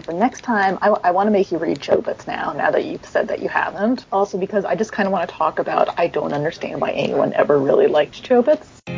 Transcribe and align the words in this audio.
for 0.00 0.12
next 0.12 0.42
time, 0.42 0.78
I, 0.82 0.88
I 0.88 1.10
want 1.10 1.26
to 1.26 1.30
make 1.30 1.50
you 1.52 1.58
read 1.58 1.78
Chobits 1.78 2.26
now, 2.26 2.52
now 2.52 2.70
that 2.70 2.84
you've 2.84 3.04
said 3.04 3.28
that 3.28 3.40
you 3.40 3.48
haven't. 3.48 4.06
Also, 4.12 4.38
because 4.38 4.64
I 4.64 4.74
just 4.74 4.92
kind 4.92 5.06
of 5.06 5.12
want 5.12 5.28
to 5.28 5.34
talk 5.34 5.58
about 5.58 5.98
I 5.98 6.06
don't 6.06 6.32
understand 6.32 6.80
why 6.80 6.90
anyone 6.90 7.32
ever 7.34 7.58
really 7.58 7.86
liked 7.86 8.22
Chobits. 8.22 8.97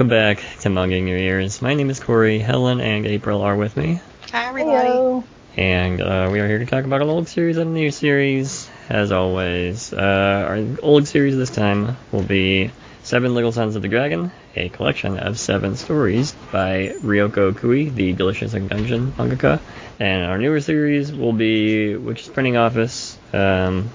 Welcome 0.00 0.16
back 0.16 0.42
to 0.60 0.70
Manga 0.70 0.96
in 0.96 1.06
Your 1.06 1.18
Ears. 1.18 1.60
My 1.60 1.74
name 1.74 1.90
is 1.90 2.00
Corey. 2.00 2.38
Helen 2.38 2.80
and 2.80 3.04
April 3.04 3.42
are 3.42 3.54
with 3.54 3.76
me, 3.76 4.00
Hi, 4.32 4.46
everybody. 4.46 4.88
Heyo. 4.88 5.24
and 5.58 6.00
uh, 6.00 6.30
we 6.32 6.40
are 6.40 6.48
here 6.48 6.58
to 6.58 6.64
talk 6.64 6.86
about 6.86 7.02
an 7.02 7.10
old 7.10 7.28
series 7.28 7.58
and 7.58 7.72
a 7.72 7.74
new 7.74 7.90
series. 7.90 8.70
As 8.88 9.12
always, 9.12 9.92
uh, 9.92 10.46
our 10.48 10.66
old 10.82 11.06
series 11.06 11.36
this 11.36 11.50
time 11.50 11.98
will 12.12 12.22
be 12.22 12.70
Seven 13.02 13.34
Little 13.34 13.52
Sons 13.52 13.76
of 13.76 13.82
the 13.82 13.88
Dragon, 13.88 14.32
a 14.56 14.70
collection 14.70 15.18
of 15.18 15.38
seven 15.38 15.76
stories 15.76 16.32
by 16.50 16.94
Ryoko 17.02 17.54
Kui, 17.54 17.90
the 17.90 18.14
Delicious 18.14 18.54
in 18.54 18.68
Dungeon 18.68 19.12
mangaka. 19.12 19.60
And 19.98 20.24
our 20.24 20.38
newer 20.38 20.62
series 20.62 21.12
will 21.12 21.34
be 21.34 21.94
Witch's 21.94 22.28
Printing 22.28 22.56
Office, 22.56 23.18
um, 23.34 23.90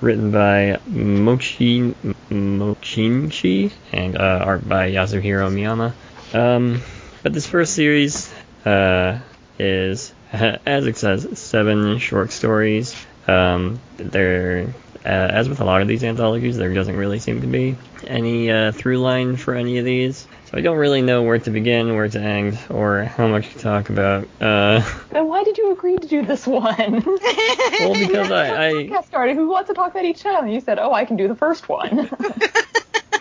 written 0.00 0.30
by 0.30 0.80
Mochi 0.86 1.94
Mochinchi 2.30 3.72
and 3.92 4.16
uh, 4.16 4.42
art 4.44 4.68
by 4.68 4.90
Yasuhiro 4.90 5.50
Miyama. 5.52 5.92
Um, 6.34 6.82
but 7.22 7.32
this 7.32 7.46
first 7.46 7.74
series 7.74 8.32
uh, 8.64 9.18
is, 9.58 10.12
as 10.32 10.86
it 10.86 10.96
says, 10.96 11.38
seven 11.38 11.98
short 11.98 12.32
stories. 12.32 12.94
Um, 13.26 13.80
there, 13.96 14.74
uh, 15.04 15.08
as 15.08 15.48
with 15.48 15.60
a 15.60 15.64
lot 15.64 15.82
of 15.82 15.88
these 15.88 16.02
anthologies, 16.02 16.56
there 16.56 16.72
doesn't 16.72 16.96
really 16.96 17.18
seem 17.18 17.42
to 17.42 17.46
be 17.46 17.76
any 18.06 18.50
uh, 18.50 18.72
through 18.72 18.98
line 18.98 19.36
for 19.36 19.54
any 19.54 19.78
of 19.78 19.84
these. 19.84 20.26
So 20.50 20.58
I 20.58 20.62
don't 20.62 20.78
really 20.78 21.00
know 21.00 21.22
where 21.22 21.38
to 21.38 21.50
begin, 21.50 21.94
where 21.94 22.08
to 22.08 22.20
end, 22.20 22.58
or 22.70 23.04
how 23.04 23.28
much 23.28 23.52
to 23.52 23.58
talk 23.60 23.88
about. 23.88 24.26
Uh, 24.40 24.82
Then 25.10 25.28
why 25.28 25.44
did 25.44 25.56
you 25.56 25.70
agree 25.70 25.96
to 25.96 26.08
do 26.08 26.26
this 26.26 26.44
one? 26.44 26.64
well, 27.06 27.94
because 27.94 28.32
I, 28.32 28.66
I 28.66 28.72
podcast 28.72 29.04
started. 29.04 29.36
Who 29.36 29.48
wants 29.48 29.68
to 29.68 29.74
talk 29.74 29.92
about 29.92 30.04
each 30.04 30.24
time? 30.24 30.44
And 30.44 30.52
you 30.52 30.60
said, 30.60 30.80
"Oh, 30.80 30.92
I 30.92 31.04
can 31.04 31.16
do 31.16 31.28
the 31.28 31.36
first 31.36 31.68
one." 31.68 32.10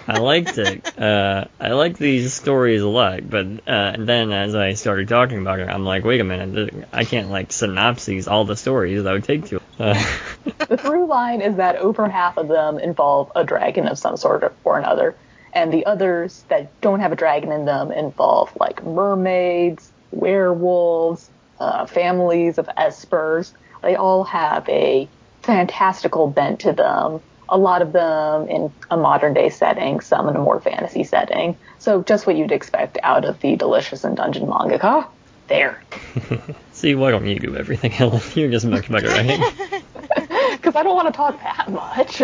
I 0.08 0.18
liked 0.18 0.58
it. 0.58 1.00
Uh, 1.00 1.46
I 1.60 1.74
like 1.74 2.00
these 2.00 2.34
stories 2.34 2.82
a 2.82 2.88
lot, 2.88 3.30
but 3.30 3.46
uh, 3.68 3.96
then 4.00 4.32
as 4.32 4.56
I 4.56 4.74
started 4.74 5.08
talking 5.08 5.38
about 5.38 5.60
it, 5.60 5.70
I'm 5.70 5.86
like, 5.86 6.04
wait 6.04 6.20
a 6.20 6.24
minute, 6.24 6.88
I 6.92 7.06
can't 7.06 7.30
like 7.30 7.52
synopses 7.52 8.28
all 8.28 8.44
the 8.44 8.56
stories. 8.56 9.04
That 9.04 9.12
would 9.12 9.24
take 9.24 9.46
too. 9.46 9.62
Uh, 9.78 10.04
the 10.68 10.78
through 10.78 11.06
line 11.06 11.42
is 11.42 11.58
that 11.58 11.76
over 11.76 12.10
half 12.10 12.38
of 12.38 12.48
them 12.48 12.80
involve 12.80 13.32
a 13.36 13.44
dragon 13.44 13.88
of 13.88 14.00
some 14.00 14.18
sort 14.18 14.52
or 14.64 14.80
another, 14.80 15.16
and 15.54 15.72
the 15.72 15.86
others 15.86 16.44
that 16.50 16.80
don't 16.82 17.00
have 17.00 17.12
a 17.12 17.16
dragon 17.16 17.52
in 17.52 17.66
them 17.66 17.92
involve 17.92 18.56
like 18.60 18.84
mermaids, 18.84 19.92
werewolves, 20.12 21.30
uh, 21.60 21.86
families 21.86 22.58
of 22.58 22.68
espers. 22.78 23.52
They 23.82 23.96
all 23.96 24.24
have 24.26 24.68
a 24.70 25.08
fantastical 25.42 26.28
bent 26.28 26.62
to 26.62 26.74
them. 26.74 27.22
A 27.48 27.58
lot 27.58 27.82
of 27.82 27.92
them 27.94 28.48
in 28.48 28.72
a 28.92 28.98
modern 28.98 29.34
day 29.34 29.50
setting, 29.50 30.02
some 30.02 30.30
in 30.30 30.36
a 30.36 30.40
more 30.40 30.60
fantasy 30.62 31.04
setting. 31.04 31.58
So 31.80 32.04
just 32.04 32.28
what 32.28 32.36
you'd 32.36 32.52
expect 32.52 32.98
out 33.02 33.26
of 33.26 33.40
the 33.40 33.56
delicious 33.56 34.04
in 34.04 34.16
dungeon 34.16 34.46
mangaka. 34.46 35.08
There. 35.48 35.82
see, 36.74 36.94
why 36.94 37.10
don't 37.10 37.26
you 37.26 37.40
do 37.40 37.56
everything, 37.56 37.90
Helen? 37.90 38.22
You're 38.36 38.52
just 38.52 38.68
much 38.68 38.92
better 38.92 39.10
at 39.10 39.26
it. 39.28 39.84
Because 40.52 40.76
I 40.76 40.84
don't 40.84 40.96
want 40.96 41.08
to 41.08 41.18
talk 41.18 41.42
that 41.42 41.72
much. 41.72 42.22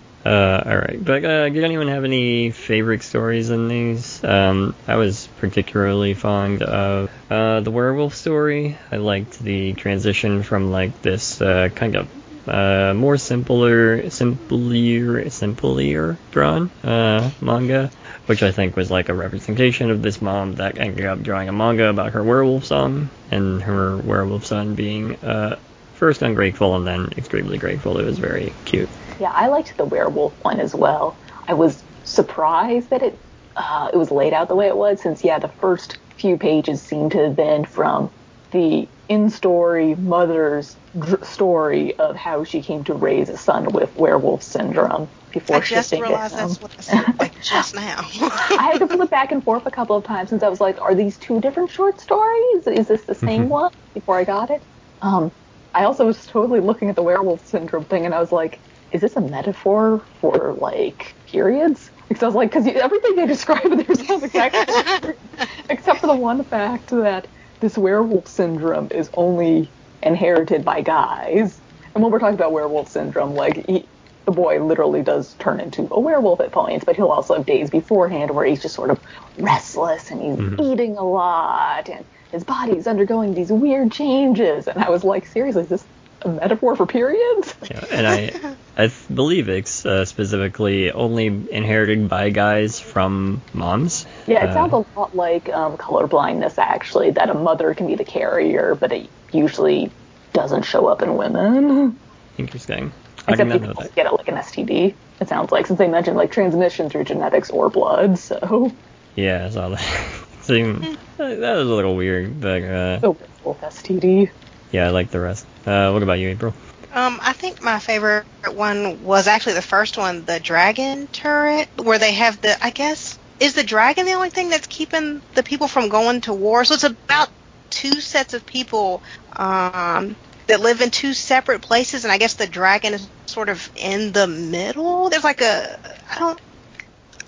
Uh, 0.28 0.62
all 0.66 0.76
right, 0.76 1.02
but 1.02 1.24
uh, 1.24 1.48
did 1.48 1.64
anyone 1.64 1.88
have 1.88 2.04
any 2.04 2.50
favorite 2.50 3.02
stories 3.02 3.48
in 3.48 3.66
these? 3.66 4.22
Um, 4.22 4.74
I 4.86 4.96
was 4.96 5.26
particularly 5.38 6.12
fond 6.12 6.62
of 6.62 7.10
uh, 7.30 7.60
the 7.60 7.70
werewolf 7.70 8.14
story. 8.14 8.76
I 8.92 8.96
liked 8.96 9.38
the 9.38 9.72
transition 9.72 10.42
from 10.42 10.70
like 10.70 11.00
this 11.00 11.40
uh, 11.40 11.70
kind 11.74 11.96
of 11.96 12.08
uh, 12.46 12.92
more 12.92 13.16
simpler, 13.16 14.10
simpler, 14.10 15.30
simpler 15.30 16.18
drawn 16.30 16.70
uh, 16.84 17.30
manga, 17.40 17.90
which 18.26 18.42
I 18.42 18.52
think 18.52 18.76
was 18.76 18.90
like 18.90 19.08
a 19.08 19.14
representation 19.14 19.90
of 19.90 20.02
this 20.02 20.20
mom 20.20 20.56
that 20.56 20.76
ended 20.76 21.06
up 21.06 21.22
drawing 21.22 21.48
a 21.48 21.52
manga 21.52 21.88
about 21.88 22.12
her 22.12 22.22
werewolf 22.22 22.66
son, 22.66 23.08
and 23.30 23.62
her 23.62 23.96
werewolf 23.96 24.44
son 24.44 24.74
being 24.74 25.16
uh, 25.24 25.58
first 25.94 26.20
ungrateful 26.20 26.76
and 26.76 26.86
then 26.86 27.14
extremely 27.16 27.56
grateful. 27.56 27.98
It 27.98 28.04
was 28.04 28.18
very 28.18 28.52
cute. 28.66 28.90
Yeah, 29.20 29.32
I 29.32 29.48
liked 29.48 29.76
the 29.76 29.84
werewolf 29.84 30.34
one 30.44 30.60
as 30.60 30.74
well. 30.74 31.16
I 31.46 31.54
was 31.54 31.82
surprised 32.04 32.90
that 32.90 33.02
it 33.02 33.18
uh, 33.56 33.90
it 33.92 33.96
was 33.96 34.10
laid 34.12 34.32
out 34.32 34.48
the 34.48 34.54
way 34.54 34.68
it 34.68 34.76
was, 34.76 35.00
since 35.02 35.24
yeah, 35.24 35.38
the 35.38 35.48
first 35.48 35.98
few 36.16 36.36
pages 36.36 36.80
seemed 36.80 37.12
to 37.12 37.18
have 37.24 37.36
been 37.36 37.64
from 37.64 38.10
the 38.52 38.88
in-story 39.08 39.94
mother's 39.96 40.76
dr- 40.98 41.24
story 41.24 41.96
of 41.98 42.14
how 42.16 42.44
she 42.44 42.62
came 42.62 42.84
to 42.84 42.94
raise 42.94 43.28
a 43.28 43.36
son 43.36 43.64
with 43.72 43.94
werewolf 43.96 44.42
syndrome 44.42 45.08
before 45.32 45.56
I 45.56 45.60
just 45.60 45.92
realized 45.92 46.34
him. 46.34 46.40
that's 46.40 46.60
what 46.60 46.72
I 46.78 46.82
said, 46.82 47.18
like 47.18 47.40
just 47.42 47.74
now. 47.74 47.96
I 48.20 48.70
had 48.72 48.78
to 48.78 48.86
flip 48.88 49.10
back 49.10 49.32
and 49.32 49.42
forth 49.42 49.66
a 49.66 49.70
couple 49.70 49.96
of 49.96 50.04
times 50.04 50.30
since 50.30 50.42
I 50.42 50.48
was 50.48 50.60
like, 50.60 50.80
are 50.80 50.94
these 50.94 51.18
two 51.18 51.40
different 51.40 51.70
short 51.70 52.00
stories? 52.00 52.66
Is 52.66 52.86
this 52.88 53.04
the 53.04 53.14
same 53.14 53.44
Mhm. 53.44 53.48
one? 53.48 53.70
Before 53.94 54.18
I 54.18 54.24
got 54.24 54.50
it. 54.50 54.62
Um, 55.02 55.32
I 55.74 55.84
also 55.84 56.06
was 56.06 56.24
totally 56.26 56.60
looking 56.60 56.88
at 56.88 56.96
the 56.96 57.02
werewolf 57.02 57.44
syndrome 57.46 57.84
thing 57.84 58.04
and 58.06 58.14
I 58.14 58.20
was 58.20 58.32
like, 58.32 58.60
is 58.92 59.00
this 59.00 59.16
a 59.16 59.20
metaphor 59.20 60.06
for 60.20 60.54
like 60.58 61.16
periods? 61.26 61.90
Because 62.08 62.22
I 62.22 62.26
was 62.26 62.34
like, 62.34 62.50
because 62.50 62.66
everything 62.66 63.16
they 63.16 63.26
describe 63.26 63.64
in 63.72 63.78
there 63.78 63.94
sounds 63.94 64.22
exactly 64.24 65.12
except 65.70 66.00
for 66.00 66.06
the 66.06 66.16
one 66.16 66.44
fact 66.44 66.90
that 66.90 67.28
this 67.60 67.76
werewolf 67.76 68.28
syndrome 68.28 68.88
is 68.90 69.10
only 69.14 69.74
inherited 70.02 70.64
by 70.64 70.80
guys. 70.80 71.60
And 71.94 72.02
when 72.02 72.12
we're 72.12 72.18
talking 72.20 72.34
about 72.36 72.52
werewolf 72.52 72.88
syndrome, 72.88 73.34
like 73.34 73.64
he, 73.66 73.90
the 74.26 74.32
boy 74.32 74.62
literally 74.64 75.02
does 75.02 75.34
turn 75.34 75.58
into 75.60 75.88
a 75.90 76.00
werewolf 76.00 76.40
at 76.40 76.52
points, 76.52 76.84
but 76.84 76.96
he'll 76.96 77.08
also 77.08 77.34
have 77.34 77.46
days 77.46 77.70
beforehand 77.70 78.30
where 78.30 78.44
he's 78.44 78.62
just 78.62 78.74
sort 78.74 78.90
of 78.90 79.00
restless 79.36 80.10
and 80.10 80.20
he's 80.22 80.36
Mhm. 80.38 80.60
eating 80.72 80.96
a 80.96 81.04
lot 81.04 81.88
and 81.88 82.06
his 82.30 82.44
body's 82.44 82.86
undergoing 82.86 83.34
these 83.34 83.50
weird 83.50 83.90
changes. 83.90 84.68
And 84.68 84.82
I 84.84 84.90
was 84.90 85.02
like, 85.02 85.26
seriously, 85.26 85.62
is 85.62 85.68
this 85.68 85.88
a 86.22 86.28
metaphor 86.28 86.76
for 86.76 86.86
periods? 86.86 87.54
Yeah, 87.70 87.84
and 87.90 88.06
I 88.06 88.56
I 88.76 88.92
believe 89.12 89.48
it's 89.48 89.84
uh, 89.86 90.04
specifically 90.04 90.90
only 90.92 91.26
inherited 91.26 92.08
by 92.08 92.30
guys 92.30 92.78
from 92.80 93.42
moms. 93.52 94.06
Yeah, 94.26 94.44
it 94.44 94.50
Uh, 94.50 94.54
sounds 94.54 94.72
a 94.72 94.98
lot 94.98 95.14
like 95.16 95.48
um, 95.50 95.76
color 95.76 96.06
blindness, 96.06 96.58
actually, 96.58 97.10
that 97.12 97.28
a 97.30 97.34
mother 97.34 97.74
can 97.74 97.86
be 97.86 97.94
the 97.96 98.04
carrier, 98.04 98.74
but 98.74 98.92
it 98.92 99.08
usually 99.32 99.90
doesn't 100.32 100.62
show 100.64 100.86
up 100.86 101.02
in 101.02 101.16
women. 101.16 101.98
Interesting. 102.36 102.92
I 103.26 103.32
Except 103.32 103.36
did 103.38 103.48
not 103.48 103.60
know 103.60 103.66
people 103.68 103.82
that. 103.82 103.94
get 103.94 104.06
it 104.06 104.12
like 104.12 104.28
an 104.28 104.36
STD. 104.36 104.94
It 105.20 105.28
sounds 105.28 105.50
like 105.50 105.66
since 105.66 105.78
they 105.78 105.88
mentioned 105.88 106.16
like 106.16 106.30
transmission 106.30 106.88
through 106.88 107.04
genetics 107.04 107.50
or 107.50 107.68
blood. 107.68 108.18
So 108.18 108.72
Yeah, 109.16 109.46
I 109.46 109.50
saw 109.50 109.68
that. 109.70 109.80
Seemed, 110.42 110.96
that 111.18 111.38
was 111.56 111.68
a 111.68 111.74
little 111.74 111.94
weird, 111.96 112.40
but 112.40 112.62
uh, 112.62 113.12
wolf 113.44 113.60
STD. 113.60 114.30
Yeah, 114.70 114.86
I 114.86 114.90
like 114.90 115.10
the 115.10 115.20
rest. 115.20 115.46
Uh, 115.66 115.90
what 115.90 116.02
about 116.02 116.18
you, 116.18 116.28
April? 116.28 116.54
um, 116.92 117.18
I 117.22 117.32
think 117.34 117.62
my 117.62 117.78
favorite 117.80 118.26
one 118.26 119.02
was 119.02 119.26
actually 119.26 119.54
the 119.54 119.62
first 119.62 119.96
one, 119.98 120.24
the 120.24 120.40
dragon 120.40 121.08
turret, 121.08 121.68
where 121.82 121.98
they 121.98 122.12
have 122.14 122.40
the. 122.40 122.56
I 122.62 122.70
guess 122.70 123.18
is 123.40 123.54
the 123.54 123.62
dragon 123.64 124.06
the 124.06 124.12
only 124.12 124.30
thing 124.30 124.48
that's 124.50 124.66
keeping 124.66 125.22
the 125.34 125.42
people 125.42 125.68
from 125.68 125.88
going 125.88 126.22
to 126.22 126.34
war? 126.34 126.64
So 126.64 126.74
it's 126.74 126.84
about 126.84 127.28
two 127.70 128.00
sets 128.00 128.34
of 128.34 128.46
people 128.46 129.02
um, 129.36 130.16
that 130.48 130.60
live 130.60 130.80
in 130.80 130.90
two 130.90 131.14
separate 131.14 131.62
places, 131.62 132.04
and 132.04 132.12
I 132.12 132.18
guess 132.18 132.34
the 132.34 132.46
dragon 132.46 132.94
is 132.94 133.10
sort 133.26 133.48
of 133.48 133.70
in 133.74 134.12
the 134.12 134.26
middle. 134.26 135.10
There's 135.10 135.24
like 135.24 135.40
a. 135.42 135.78
I 136.10 136.18
don't. 136.18 136.40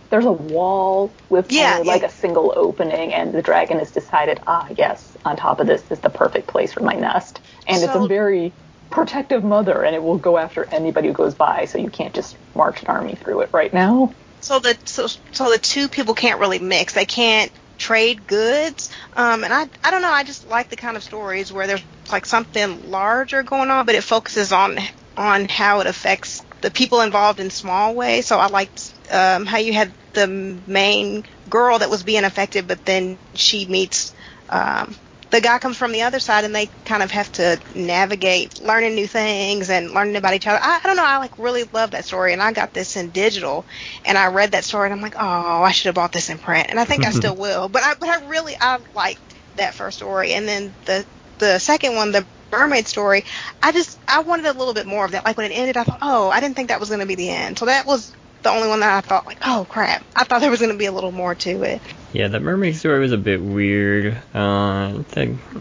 There's 0.09 0.25
a 0.25 0.31
wall 0.31 1.15
with 1.29 1.51
Yeah, 1.51 1.79
only, 1.79 1.83
like 1.83 2.01
yeah. 2.01 2.03
a 2.03 2.09
single 2.09 2.53
opening, 2.55 3.13
and 3.13 3.33
the 3.33 3.41
dragon 3.41 3.79
has 3.79 3.91
decided, 3.91 4.39
ah, 4.47 4.67
yes, 4.77 5.06
on 5.25 5.35
top 5.37 5.59
of 5.59 5.67
this 5.67 5.83
is 5.91 5.99
the 5.99 6.09
perfect 6.09 6.47
place 6.47 6.73
for 6.73 6.83
my 6.83 6.93
nest. 6.93 7.39
And 7.67 7.83
it's 7.83 7.93
a 7.93 8.07
very 8.07 8.53
protective 8.89 9.43
mother, 9.43 9.83
and 9.83 9.95
it 9.95 10.01
will 10.01 10.17
go 10.17 10.37
after 10.37 10.65
anybody 10.65 11.09
who 11.09 11.13
goes 11.13 11.35
by, 11.35 11.65
so 11.65 11.77
you 11.77 11.89
can't 11.89 12.13
just 12.13 12.37
march 12.55 12.81
an 12.81 12.87
army 12.87 13.15
through 13.15 13.41
it 13.41 13.49
right 13.53 13.73
now. 13.73 14.13
So 14.41 14.59
the 14.59 14.77
so, 14.85 15.07
so 15.31 15.51
the 15.51 15.57
two 15.57 15.87
people 15.89 16.13
can't 16.13 16.39
really 16.39 16.59
mix. 16.59 16.93
They 16.93 17.05
can't 17.05 17.51
trade 17.77 18.25
goods. 18.27 18.91
Um, 19.15 19.43
and 19.43 19.53
I, 19.53 19.67
I 19.83 19.91
don't 19.91 20.01
know, 20.01 20.11
I 20.11 20.23
just 20.23 20.47
like 20.47 20.69
the 20.69 20.75
kind 20.75 20.97
of 20.97 21.03
stories 21.03 21.51
where 21.51 21.67
there's 21.67 21.83
like 22.11 22.25
something 22.25 22.89
larger 22.89 23.43
going 23.43 23.69
on, 23.69 23.85
but 23.85 23.95
it 23.95 24.03
focuses 24.03 24.51
on 24.51 24.79
on 25.15 25.47
how 25.47 25.79
it 25.79 25.87
affects 25.87 26.43
the 26.61 26.71
people 26.71 27.01
involved 27.01 27.39
in 27.39 27.49
small 27.49 27.95
ways. 27.95 28.25
So 28.27 28.37
I 28.37 28.47
liked 28.47 28.93
um, 29.11 29.45
how 29.45 29.57
you 29.57 29.73
had 29.73 29.91
the 30.13 30.27
main 30.27 31.23
girl 31.49 31.79
that 31.79 31.89
was 31.89 32.03
being 32.03 32.23
affected, 32.23 32.67
but 32.67 32.85
then 32.85 33.17
she 33.35 33.67
meets 33.67 34.13
um, 34.49 34.95
the 35.31 35.41
guy 35.41 35.59
comes 35.59 35.77
from 35.77 35.91
the 35.91 36.03
other 36.03 36.19
side, 36.19 36.45
and 36.45 36.55
they 36.55 36.71
kind 36.85 37.03
of 37.03 37.11
have 37.11 37.31
to 37.33 37.59
navigate 37.73 38.59
learning 38.61 38.95
new 38.95 39.07
things 39.07 39.69
and 39.69 39.91
learning 39.91 40.15
about 40.15 40.33
each 40.33 40.47
other. 40.47 40.59
I, 40.61 40.79
I 40.83 40.87
don't 40.87 40.95
know. 40.97 41.05
I 41.05 41.17
like 41.17 41.37
really 41.37 41.65
love 41.73 41.91
that 41.91 42.05
story, 42.05 42.33
and 42.33 42.41
I 42.41 42.53
got 42.53 42.73
this 42.73 42.95
in 42.95 43.11
digital, 43.11 43.67
and 44.05 44.17
I 44.17 44.27
read 44.27 44.51
that 44.53 44.65
story, 44.65 44.87
and 44.87 44.93
I'm 44.93 45.01
like, 45.01 45.15
oh, 45.17 45.63
I 45.63 45.71
should 45.71 45.87
have 45.87 45.95
bought 45.95 46.13
this 46.13 46.29
in 46.29 46.39
print, 46.39 46.67
and 46.69 46.79
I 46.79 46.85
think 46.85 47.05
I 47.05 47.11
still 47.13 47.35
will. 47.35 47.69
But 47.69 47.83
I, 47.83 47.93
but 47.99 48.09
I 48.09 48.27
really, 48.27 48.55
I 48.59 48.79
liked 48.93 49.35
that 49.55 49.75
first 49.75 49.97
story, 49.97 50.33
and 50.33 50.47
then 50.47 50.75
the 50.85 51.05
the 51.39 51.59
second 51.59 51.95
one, 51.95 52.11
the 52.11 52.27
mermaid 52.51 52.87
story, 52.87 53.23
I 53.61 53.71
just 53.71 53.99
I 54.07 54.21
wanted 54.21 54.45
a 54.45 54.53
little 54.57 54.73
bit 54.73 54.87
more 54.87 55.05
of 55.05 55.11
that. 55.11 55.25
Like 55.25 55.37
when 55.37 55.51
it 55.51 55.55
ended, 55.55 55.77
I 55.77 55.83
thought, 55.83 55.99
oh, 56.01 56.29
I 56.29 56.39
didn't 56.39 56.55
think 56.55 56.69
that 56.69 56.79
was 56.79 56.89
going 56.89 57.01
to 57.01 57.05
be 57.05 57.15
the 57.15 57.29
end. 57.29 57.59
So 57.59 57.65
that 57.65 57.85
was 57.85 58.13
the 58.47 58.53
only 58.53 58.69
one 58.69 58.79
that 58.79 58.97
I 58.97 59.01
thought 59.01 59.25
like, 59.25 59.39
oh 59.45 59.67
crap, 59.69 60.03
I 60.15 60.23
thought 60.23 60.39
there 60.39 60.49
was 60.49 60.59
going 60.59 60.71
to 60.71 60.77
be 60.77 60.85
a 60.85 60.91
little 60.91 61.11
more 61.11 61.35
to 61.35 61.63
it. 61.63 61.81
Yeah, 62.13 62.29
that 62.29 62.41
mermaid 62.41 62.77
story 62.77 62.99
was 62.99 63.11
a 63.11 63.17
bit 63.17 63.41
weird. 63.41 64.17
Uh, 64.33 65.03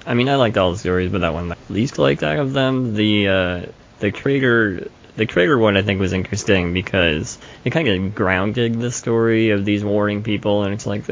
I 0.06 0.15
mean, 0.15 0.29
I 0.29 0.37
liked 0.37 0.56
all 0.56 0.73
the 0.73 0.79
stories, 0.79 1.11
but 1.11 1.23
that 1.23 1.35
one 1.35 1.53
I 1.53 1.56
least 1.69 1.99
liked 1.99 2.23
out 2.23 2.38
of 2.38 2.53
them. 2.53 2.94
The 2.94 3.29
uh, 3.29 3.67
the 3.99 4.12
crater 4.12 4.88
the 5.17 5.27
crater 5.27 5.59
one 5.59 5.77
I 5.77 5.83
think 5.83 5.99
was 6.01 6.13
interesting 6.13 6.73
because 6.75 7.39
it 7.65 7.71
kind 7.71 7.89
of 7.89 8.15
grounded 8.15 8.79
the 8.81 8.91
story 8.93 9.51
of 9.51 9.65
these 9.65 9.83
warring 9.85 10.23
people, 10.23 10.63
and 10.65 10.75
it's 10.75 10.87
like 10.87 11.05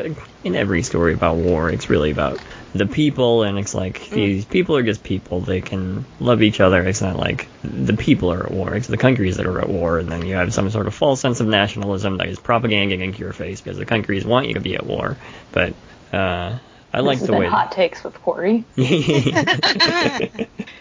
in 0.45 0.55
every 0.55 0.83
story 0.83 1.15
about 1.15 1.37
war, 1.37 1.71
it's 1.71 1.89
really 1.89 2.11
about 2.11 2.39
the 2.75 2.87
people, 2.87 3.45
and 3.45 3.59
it's 3.59 3.75
like 3.75 4.01
Mm. 4.01 4.15
these 4.15 4.45
people 4.45 4.77
are 4.77 4.83
just 4.83 5.03
people. 5.03 5.41
They 5.41 5.61
can 5.61 6.05
love 6.21 6.43
each 6.43 6.61
other. 6.61 6.83
It's 6.83 7.01
not 7.01 7.17
like 7.17 7.49
the 7.63 7.97
people 7.97 8.33
are 8.33 8.45
at 8.45 8.51
war. 8.53 8.75
It's 8.75 8.89
the 8.89 8.97
countries 8.99 9.37
that 9.39 9.47
are 9.47 9.61
at 9.61 9.69
war, 9.69 9.99
and 9.99 10.09
then 10.09 10.27
you 10.27 10.35
have 10.35 10.53
some 10.53 10.69
sort 10.71 10.87
of 10.87 10.95
false 10.95 11.21
sense 11.21 11.41
of 11.41 11.47
nationalism 11.47 12.19
that 12.19 12.29
is 12.29 12.39
propaganda 12.39 12.97
into 12.97 13.21
your 13.21 13.33
face 13.33 13.61
because 13.61 13.79
the 13.79 13.87
countries 13.87 14.25
want 14.27 14.49
you 14.49 14.55
to 14.55 14.61
be 14.61 14.75
at 14.75 14.85
war. 14.85 15.17
But 15.53 15.73
uh, 16.13 16.59
I 16.93 17.01
like 17.01 17.19
this 17.21 17.29
the 17.29 17.35
has 17.35 17.41
way. 17.41 17.47
hot 17.47 17.73
takes 17.73 18.05
with 18.05 18.21
Corey. 18.23 18.65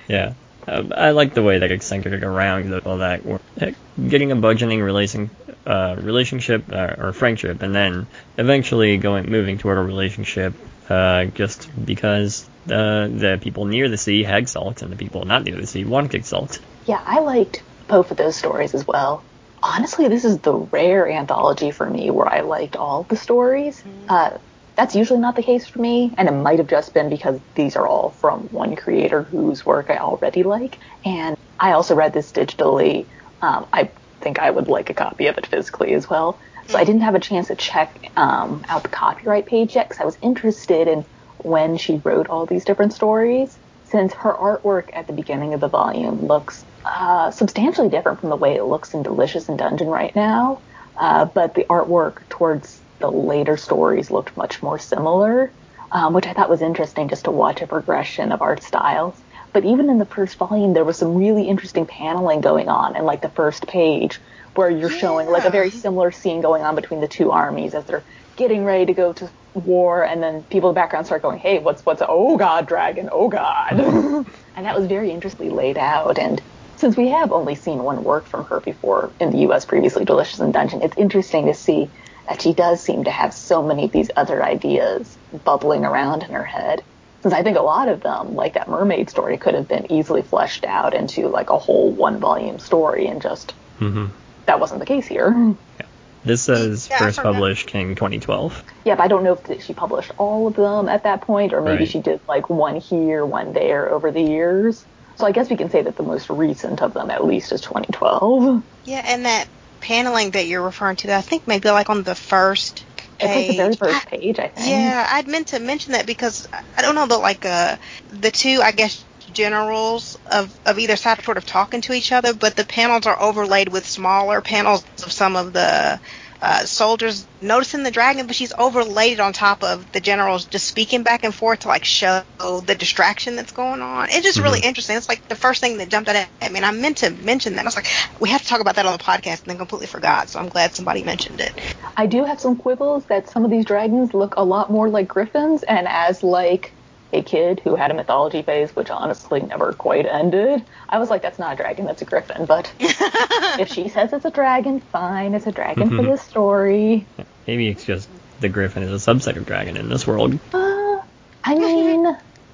yeah. 0.08 0.34
Um, 0.68 0.94
I 0.96 1.12
like 1.12 1.34
the 1.34 1.44
way 1.44 1.60
that 1.60 1.72
it's 1.72 1.86
centered 1.86 2.24
around 2.24 2.74
all 2.86 3.00
that. 3.00 3.26
We're 3.26 3.40
uh, 3.62 3.72
getting 4.08 4.32
a 4.32 4.36
budgeting 4.36 4.84
relation, 4.84 5.30
uh, 5.66 5.96
relationship 6.00 6.72
uh, 6.72 6.96
or 6.98 7.14
friendship, 7.14 7.62
and 7.62 7.76
then 7.76 8.08
eventually 8.38 8.98
going 8.98 9.30
moving 9.30 9.58
toward 9.58 9.78
a 9.78 9.82
relationship, 9.82 10.54
uh, 10.90 11.26
just 11.26 11.70
because 11.86 12.48
uh, 12.68 13.08
the 13.08 13.40
people 13.42 13.66
near 13.66 13.90
the 13.90 13.98
sea 13.98 14.24
had 14.24 14.48
salt 14.48 14.82
and 14.82 14.92
the 14.92 14.96
people 14.96 15.26
not 15.26 15.44
near 15.44 15.56
the 15.56 15.68
sea 15.68 15.84
wanted 15.84 16.26
salt. 16.26 16.60
Yeah, 16.86 17.02
I 17.06 17.20
liked 17.20 17.62
both 17.88 18.12
of 18.12 18.18
those 18.18 18.36
stories 18.36 18.74
as 18.74 18.88
well. 18.88 19.24
Honestly, 19.62 20.08
this 20.08 20.26
is 20.26 20.40
the 20.40 20.54
rare 20.54 21.10
anthology 21.10 21.72
for 21.72 21.90
me 21.90 22.10
where 22.12 22.28
I 22.28 22.42
liked 22.42 22.76
all 22.76 23.04
the 23.04 23.16
stories. 23.16 23.82
Uh, 24.10 24.38
that's 24.76 24.96
usually 24.96 25.20
not 25.20 25.36
the 25.36 25.44
case 25.44 25.68
for 25.68 25.80
me, 25.80 26.14
and 26.18 26.28
it 26.28 26.32
might 26.32 26.60
have 26.60 26.68
just 26.68 26.94
been 26.94 27.10
because 27.10 27.40
these 27.56 27.76
are 27.76 27.88
all 27.88 28.10
from 28.10 28.48
one 28.50 28.76
creator 28.76 29.24
whose 29.24 29.66
work 29.66 29.90
I 29.90 29.98
already 29.98 30.44
like. 30.44 30.80
And 31.06 31.38
I 31.60 31.74
also 31.74 31.96
read 31.96 32.14
this 32.14 32.32
digitally. 32.32 33.06
Um, 33.42 33.68
I 33.72 33.92
think 34.22 34.40
I 34.40 34.50
would 34.50 34.68
like 34.68 34.90
a 34.90 34.94
copy 34.94 35.28
of 35.28 35.38
it 35.38 35.46
physically 35.46 35.94
as 35.94 36.10
well. 36.10 36.40
So 36.68 36.78
I 36.78 36.86
didn't 36.86 37.02
have 37.02 37.14
a 37.14 37.20
chance 37.20 37.48
to 37.48 37.56
check 37.56 38.12
um, 38.16 38.64
out 38.70 38.84
the 38.84 38.90
copyright 38.90 39.46
page 39.46 39.76
yet 39.76 39.90
because 39.90 40.02
I 40.02 40.06
was 40.06 40.18
interested 40.22 40.88
in 40.88 41.06
when 41.40 41.78
she 41.78 41.98
wrote 42.04 42.30
all 42.30 42.46
these 42.46 42.66
different 42.66 42.94
stories. 42.94 43.58
Since 43.86 44.14
her 44.14 44.34
artwork 44.34 44.90
at 44.94 45.06
the 45.06 45.14
beginning 45.14 45.54
of 45.54 45.60
the 45.60 45.68
volume 45.68 46.26
looks 46.26 46.66
uh, 46.84 47.30
substantially 47.32 47.90
different 47.90 48.22
from 48.22 48.30
the 48.30 48.36
way 48.36 48.56
it 48.56 48.64
looks 48.64 48.94
in 48.94 49.04
Delicious 49.04 49.50
in 49.50 49.58
Dungeon 49.58 49.88
right 49.88 50.16
now, 50.16 50.62
uh, 50.98 51.26
but 51.26 51.54
the 51.54 51.66
artwork 51.66 52.28
towards 52.30 52.82
the 53.04 53.12
later 53.12 53.58
stories 53.58 54.10
looked 54.10 54.38
much 54.38 54.64
more 54.64 54.80
similar, 54.80 55.52
um, 55.92 56.14
which 56.14 56.26
I 56.26 56.32
thought 56.32 56.50
was 56.50 56.62
interesting 56.62 57.10
just 57.10 57.26
to 57.26 57.32
watch 57.32 57.62
a 57.62 57.68
progression 57.68 58.32
of 58.32 58.42
art 58.42 58.64
styles. 58.64 59.14
But 59.52 59.66
even 59.66 59.90
in 59.90 59.98
the 59.98 60.06
first 60.06 60.38
volume, 60.38 60.74
there 60.74 60.86
was 60.86 60.96
some 60.96 61.16
really 61.16 61.50
interesting 61.50 61.86
paneling 61.86 62.40
going 62.40 62.70
on 62.70 62.96
in 62.96 63.04
like 63.04 63.22
the 63.22 63.28
first 63.28 63.68
page, 63.68 64.22
where 64.56 64.70
you're 64.70 64.90
showing 64.90 65.28
like 65.28 65.44
a 65.44 65.50
very 65.50 65.70
similar 65.70 66.12
scene 66.12 66.40
going 66.40 66.64
on 66.64 66.76
between 66.76 67.02
the 67.02 67.10
two 67.10 67.32
armies 67.32 67.74
as 67.74 67.84
they're 67.84 68.06
getting 68.38 68.64
ready 68.64 68.86
to 68.86 68.94
go 68.94 69.12
to 69.12 69.30
war, 69.54 70.06
and 70.06 70.24
then 70.24 70.44
people 70.44 70.70
in 70.70 70.74
the 70.74 70.80
background 70.80 71.06
start 71.06 71.22
going, 71.22 71.40
"Hey, 71.40 71.60
what's 71.60 71.86
what's 71.86 72.02
oh 72.08 72.38
god, 72.38 72.68
dragon, 72.68 73.10
oh 73.12 73.28
god," 73.28 73.82
and 74.56 74.66
that 74.66 74.78
was 74.78 74.88
very 74.88 75.12
interestingly 75.12 75.52
laid 75.54 75.78
out. 75.78 76.18
And 76.18 76.42
since 76.78 76.96
we 76.96 77.10
have 77.10 77.34
only 77.34 77.56
seen 77.56 77.84
one 77.84 78.06
work 78.06 78.26
from 78.26 78.46
her 78.46 78.62
before 78.62 79.12
in 79.20 79.32
the 79.32 79.40
U.S. 79.40 79.66
previously, 79.66 80.06
Delicious 80.06 80.40
in 80.40 80.54
Dungeon, 80.54 80.82
it's 80.82 80.98
interesting 80.98 81.48
to 81.48 81.54
see 81.54 81.90
that 82.28 82.42
she 82.42 82.54
does 82.54 82.82
seem 82.82 83.04
to 83.04 83.12
have 83.12 83.34
so 83.34 83.64
many 83.64 83.86
of 83.86 83.92
these 83.92 84.10
other 84.16 84.44
ideas 84.44 85.18
bubbling 85.46 85.86
around 85.86 86.24
in 86.24 86.32
her 86.32 86.44
head. 86.44 86.84
Since 87.22 87.34
I 87.34 87.44
think 87.44 87.58
a 87.58 87.62
lot 87.62 87.88
of 87.88 88.02
them, 88.02 88.36
like 88.36 88.56
that 88.56 88.68
mermaid 88.68 89.10
story, 89.10 89.38
could 89.38 89.54
have 89.54 89.68
been 89.68 89.92
easily 89.92 90.22
fleshed 90.22 90.66
out 90.66 90.94
into 90.94 91.28
like 91.30 91.50
a 91.50 91.58
whole 91.58 91.92
one 91.92 92.20
volume 92.20 92.60
story, 92.60 93.08
and 93.08 93.22
just 93.22 93.52
hmm 93.80 94.08
that 94.46 94.60
wasn't 94.60 94.82
the 94.82 94.86
case 94.86 95.08
here. 95.08 95.34
Yeah. 95.80 95.86
This 96.26 96.42
says 96.42 96.90
Yeah, 96.90 96.98
first 96.98 97.22
published 97.22 97.74
in 97.76 97.96
2012. 97.96 98.64
Yeah, 98.86 98.96
but 98.96 99.04
I 99.04 99.08
don't 99.08 99.24
know 99.24 99.40
if 99.48 99.64
she 99.64 99.74
published 99.74 100.12
all 100.18 100.48
of 100.48 100.56
them 100.56 100.90
at 100.90 101.04
that 101.04 101.22
point, 101.22 101.54
or 101.54 101.62
maybe 101.62 101.80
Right. 101.80 101.88
she 101.88 102.00
did 102.02 102.20
like 102.28 102.50
one 102.50 102.76
here, 102.76 103.26
one 103.26 103.54
there 103.54 103.90
over 103.90 104.12
the 104.12 104.22
years. 104.22 104.86
So 105.16 105.26
I 105.26 105.32
guess 105.32 105.50
we 105.50 105.56
can 105.56 105.70
say 105.70 105.82
that 105.82 105.96
the 105.96 106.04
most 106.04 106.30
recent 106.30 106.82
of 106.82 106.94
them, 106.94 107.10
at 107.10 107.24
least, 107.24 107.52
is 107.54 107.62
2012. 107.62 108.64
Yeah, 108.84 109.02
and 109.06 109.26
that 109.26 109.48
paneling 109.84 110.32
that 110.32 110.48
you're 110.48 110.64
referring 110.64 110.96
to, 110.98 111.14
I 111.14 111.22
think 111.22 111.48
maybe 111.48 111.70
like 111.70 111.90
on 111.90 112.04
the 112.04 112.16
first 112.16 112.86
Page. 113.20 113.30
It's 113.30 113.36
like 113.36 113.48
the 113.48 113.56
very 113.56 113.94
first 113.94 114.08
page, 114.08 114.40
I 114.40 114.48
think. 114.48 114.70
Yeah, 114.70 115.08
I'd 115.12 115.28
meant 115.28 115.48
to 115.48 115.60
mention 115.60 115.94
that 115.94 116.06
because 116.06 116.48
I 116.78 116.82
don't 116.82 116.96
know, 116.96 117.08
but 117.08 117.22
like 117.22 117.46
uh, 117.46 117.78
the 118.10 118.32
two, 118.32 118.60
I 118.62 118.72
guess, 118.72 119.06
generals 119.32 120.18
of, 120.32 120.54
of 120.66 120.80
either 120.80 120.96
side 120.96 121.20
are 121.20 121.24
sort 121.24 121.38
of 121.38 121.46
talking 121.46 121.82
to 121.82 121.94
each 121.94 122.12
other, 122.12 122.34
but 122.34 122.56
the 122.56 122.66
panels 122.66 123.06
are 123.06 123.20
overlaid 123.22 123.70
with 123.70 123.86
smaller 123.86 124.42
panels 124.42 124.84
of 125.04 125.12
some 125.12 125.36
of 125.36 125.54
the 125.54 126.00
uh, 126.44 126.66
soldiers 126.66 127.26
noticing 127.42 127.84
the 127.84 127.90
dragon, 127.90 128.28
but 128.28 128.36
she's 128.36 128.52
overlaid 128.58 129.22
on 129.22 129.32
top 129.32 129.64
of 129.64 129.90
the 129.94 130.02
generals 130.02 130.44
just 130.44 130.68
speaking 130.68 131.02
back 131.02 131.24
and 131.24 131.34
forth 131.34 131.60
to 131.60 131.70
like 131.70 131.86
show 131.86 132.22
the 132.38 132.76
distraction 132.78 133.38
that's 133.38 133.54
going 133.54 133.82
on. 133.82 134.10
It's 134.10 134.24
just 134.24 134.40
really 134.40 134.60
interesting. 134.60 134.98
It's 134.98 135.08
like 135.08 135.26
the 135.30 135.38
first 135.38 135.62
thing 135.62 135.78
that 135.78 135.88
jumped 135.88 136.10
out 136.10 136.28
at 136.42 136.52
me, 136.52 136.58
and 136.58 136.66
I 136.66 136.72
meant 136.72 136.98
to 136.98 137.12
mention 137.12 137.56
that. 137.56 137.62
I 137.62 137.64
was 137.64 137.78
like, 137.78 137.88
we 138.20 138.28
have 138.30 138.42
to 138.42 138.48
talk 138.48 138.60
about 138.60 138.76
that 138.76 138.86
on 138.86 138.92
the 138.92 139.04
podcast, 139.04 139.44
and 139.44 139.52
then 139.52 139.58
completely 139.58 139.88
forgot. 139.88 140.28
So 140.28 140.38
I'm 140.38 140.50
glad 140.50 140.76
somebody 140.76 141.02
mentioned 141.02 141.40
it. 141.40 141.54
I 141.96 142.08
do 142.08 142.26
have 142.26 142.42
some 142.42 142.58
quibbles 142.58 143.06
that 143.06 143.30
some 143.30 143.46
of 143.46 143.52
these 143.52 143.64
dragons 143.64 144.14
look 144.14 144.34
a 144.36 144.44
lot 144.44 144.70
more 144.70 144.90
like 144.90 145.08
griffins, 145.08 145.64
and 145.64 145.88
as 145.88 146.24
like 146.24 146.74
a 147.14 147.22
kid 147.22 147.60
who 147.64 147.76
had 147.76 147.92
a 147.92 147.94
mythology 147.94 148.42
phase, 148.42 148.76
which 148.76 148.90
honestly 148.90 149.40
never 149.42 149.72
quite 149.74 150.06
ended, 150.06 150.66
I 150.90 150.98
was 151.00 151.10
like, 151.10 151.22
that's 151.22 151.40
not 151.40 151.54
a 151.54 151.56
dragon, 151.56 151.86
that's 151.86 152.02
a 152.02 152.06
griffin. 152.06 152.46
But 152.46 152.72
if 152.80 153.70
she 153.72 153.88
says 153.88 154.12
it's 154.14 154.26
a 154.26 154.32
dragon, 154.32 154.80
fine, 154.80 155.34
it's 155.36 155.48
a 155.48 155.52
dragon 155.52 155.90
for 155.96 156.02
this 156.04 156.22
story. 156.22 157.06
Maybe 157.48 157.68
it's 157.68 157.86
just 157.86 158.10
the 158.40 158.50
griffin 158.50 158.84
is 158.84 158.92
a 159.08 159.14
subset 159.14 159.36
of 159.38 159.46
dragon 159.46 159.78
in 159.78 159.90
this 159.90 160.06
world. 160.08 160.38
Uh, 160.54 161.02
I 161.44 161.56
mean, 161.56 162.06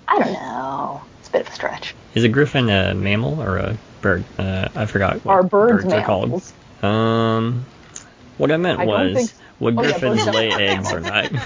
I 0.08 0.20
don't 0.20 0.34
know. 0.34 1.01
It's 1.20 1.30
a 1.30 1.32
bit 1.32 1.42
of 1.42 1.48
a 1.48 1.51
stretch. 1.51 1.96
Is 2.16 2.24
a 2.24 2.30
griffin 2.30 2.70
a 2.70 2.94
mammal 2.94 3.42
or 3.42 3.58
a 3.58 3.78
bird? 4.01 4.24
Uh, 4.38 4.68
I 4.75 4.86
forgot 4.88 5.24
what 5.25 5.32
Are 5.32 5.44
birds, 5.44 5.86
are 5.92 6.04
called. 6.04 6.30
mammals? 6.30 6.54
Um, 6.84 7.66
what 8.38 8.51
I 8.51 8.58
meant 8.58 8.80
I 8.80 8.86
was 8.86 9.13
think- 9.13 9.32
would 9.60 9.78
Oh, 9.78 9.82
griffins 9.84 10.25
birds 10.25 10.36
lay 10.36 10.50
eggs 10.51 10.92
or 10.92 11.00
not? 11.00 11.32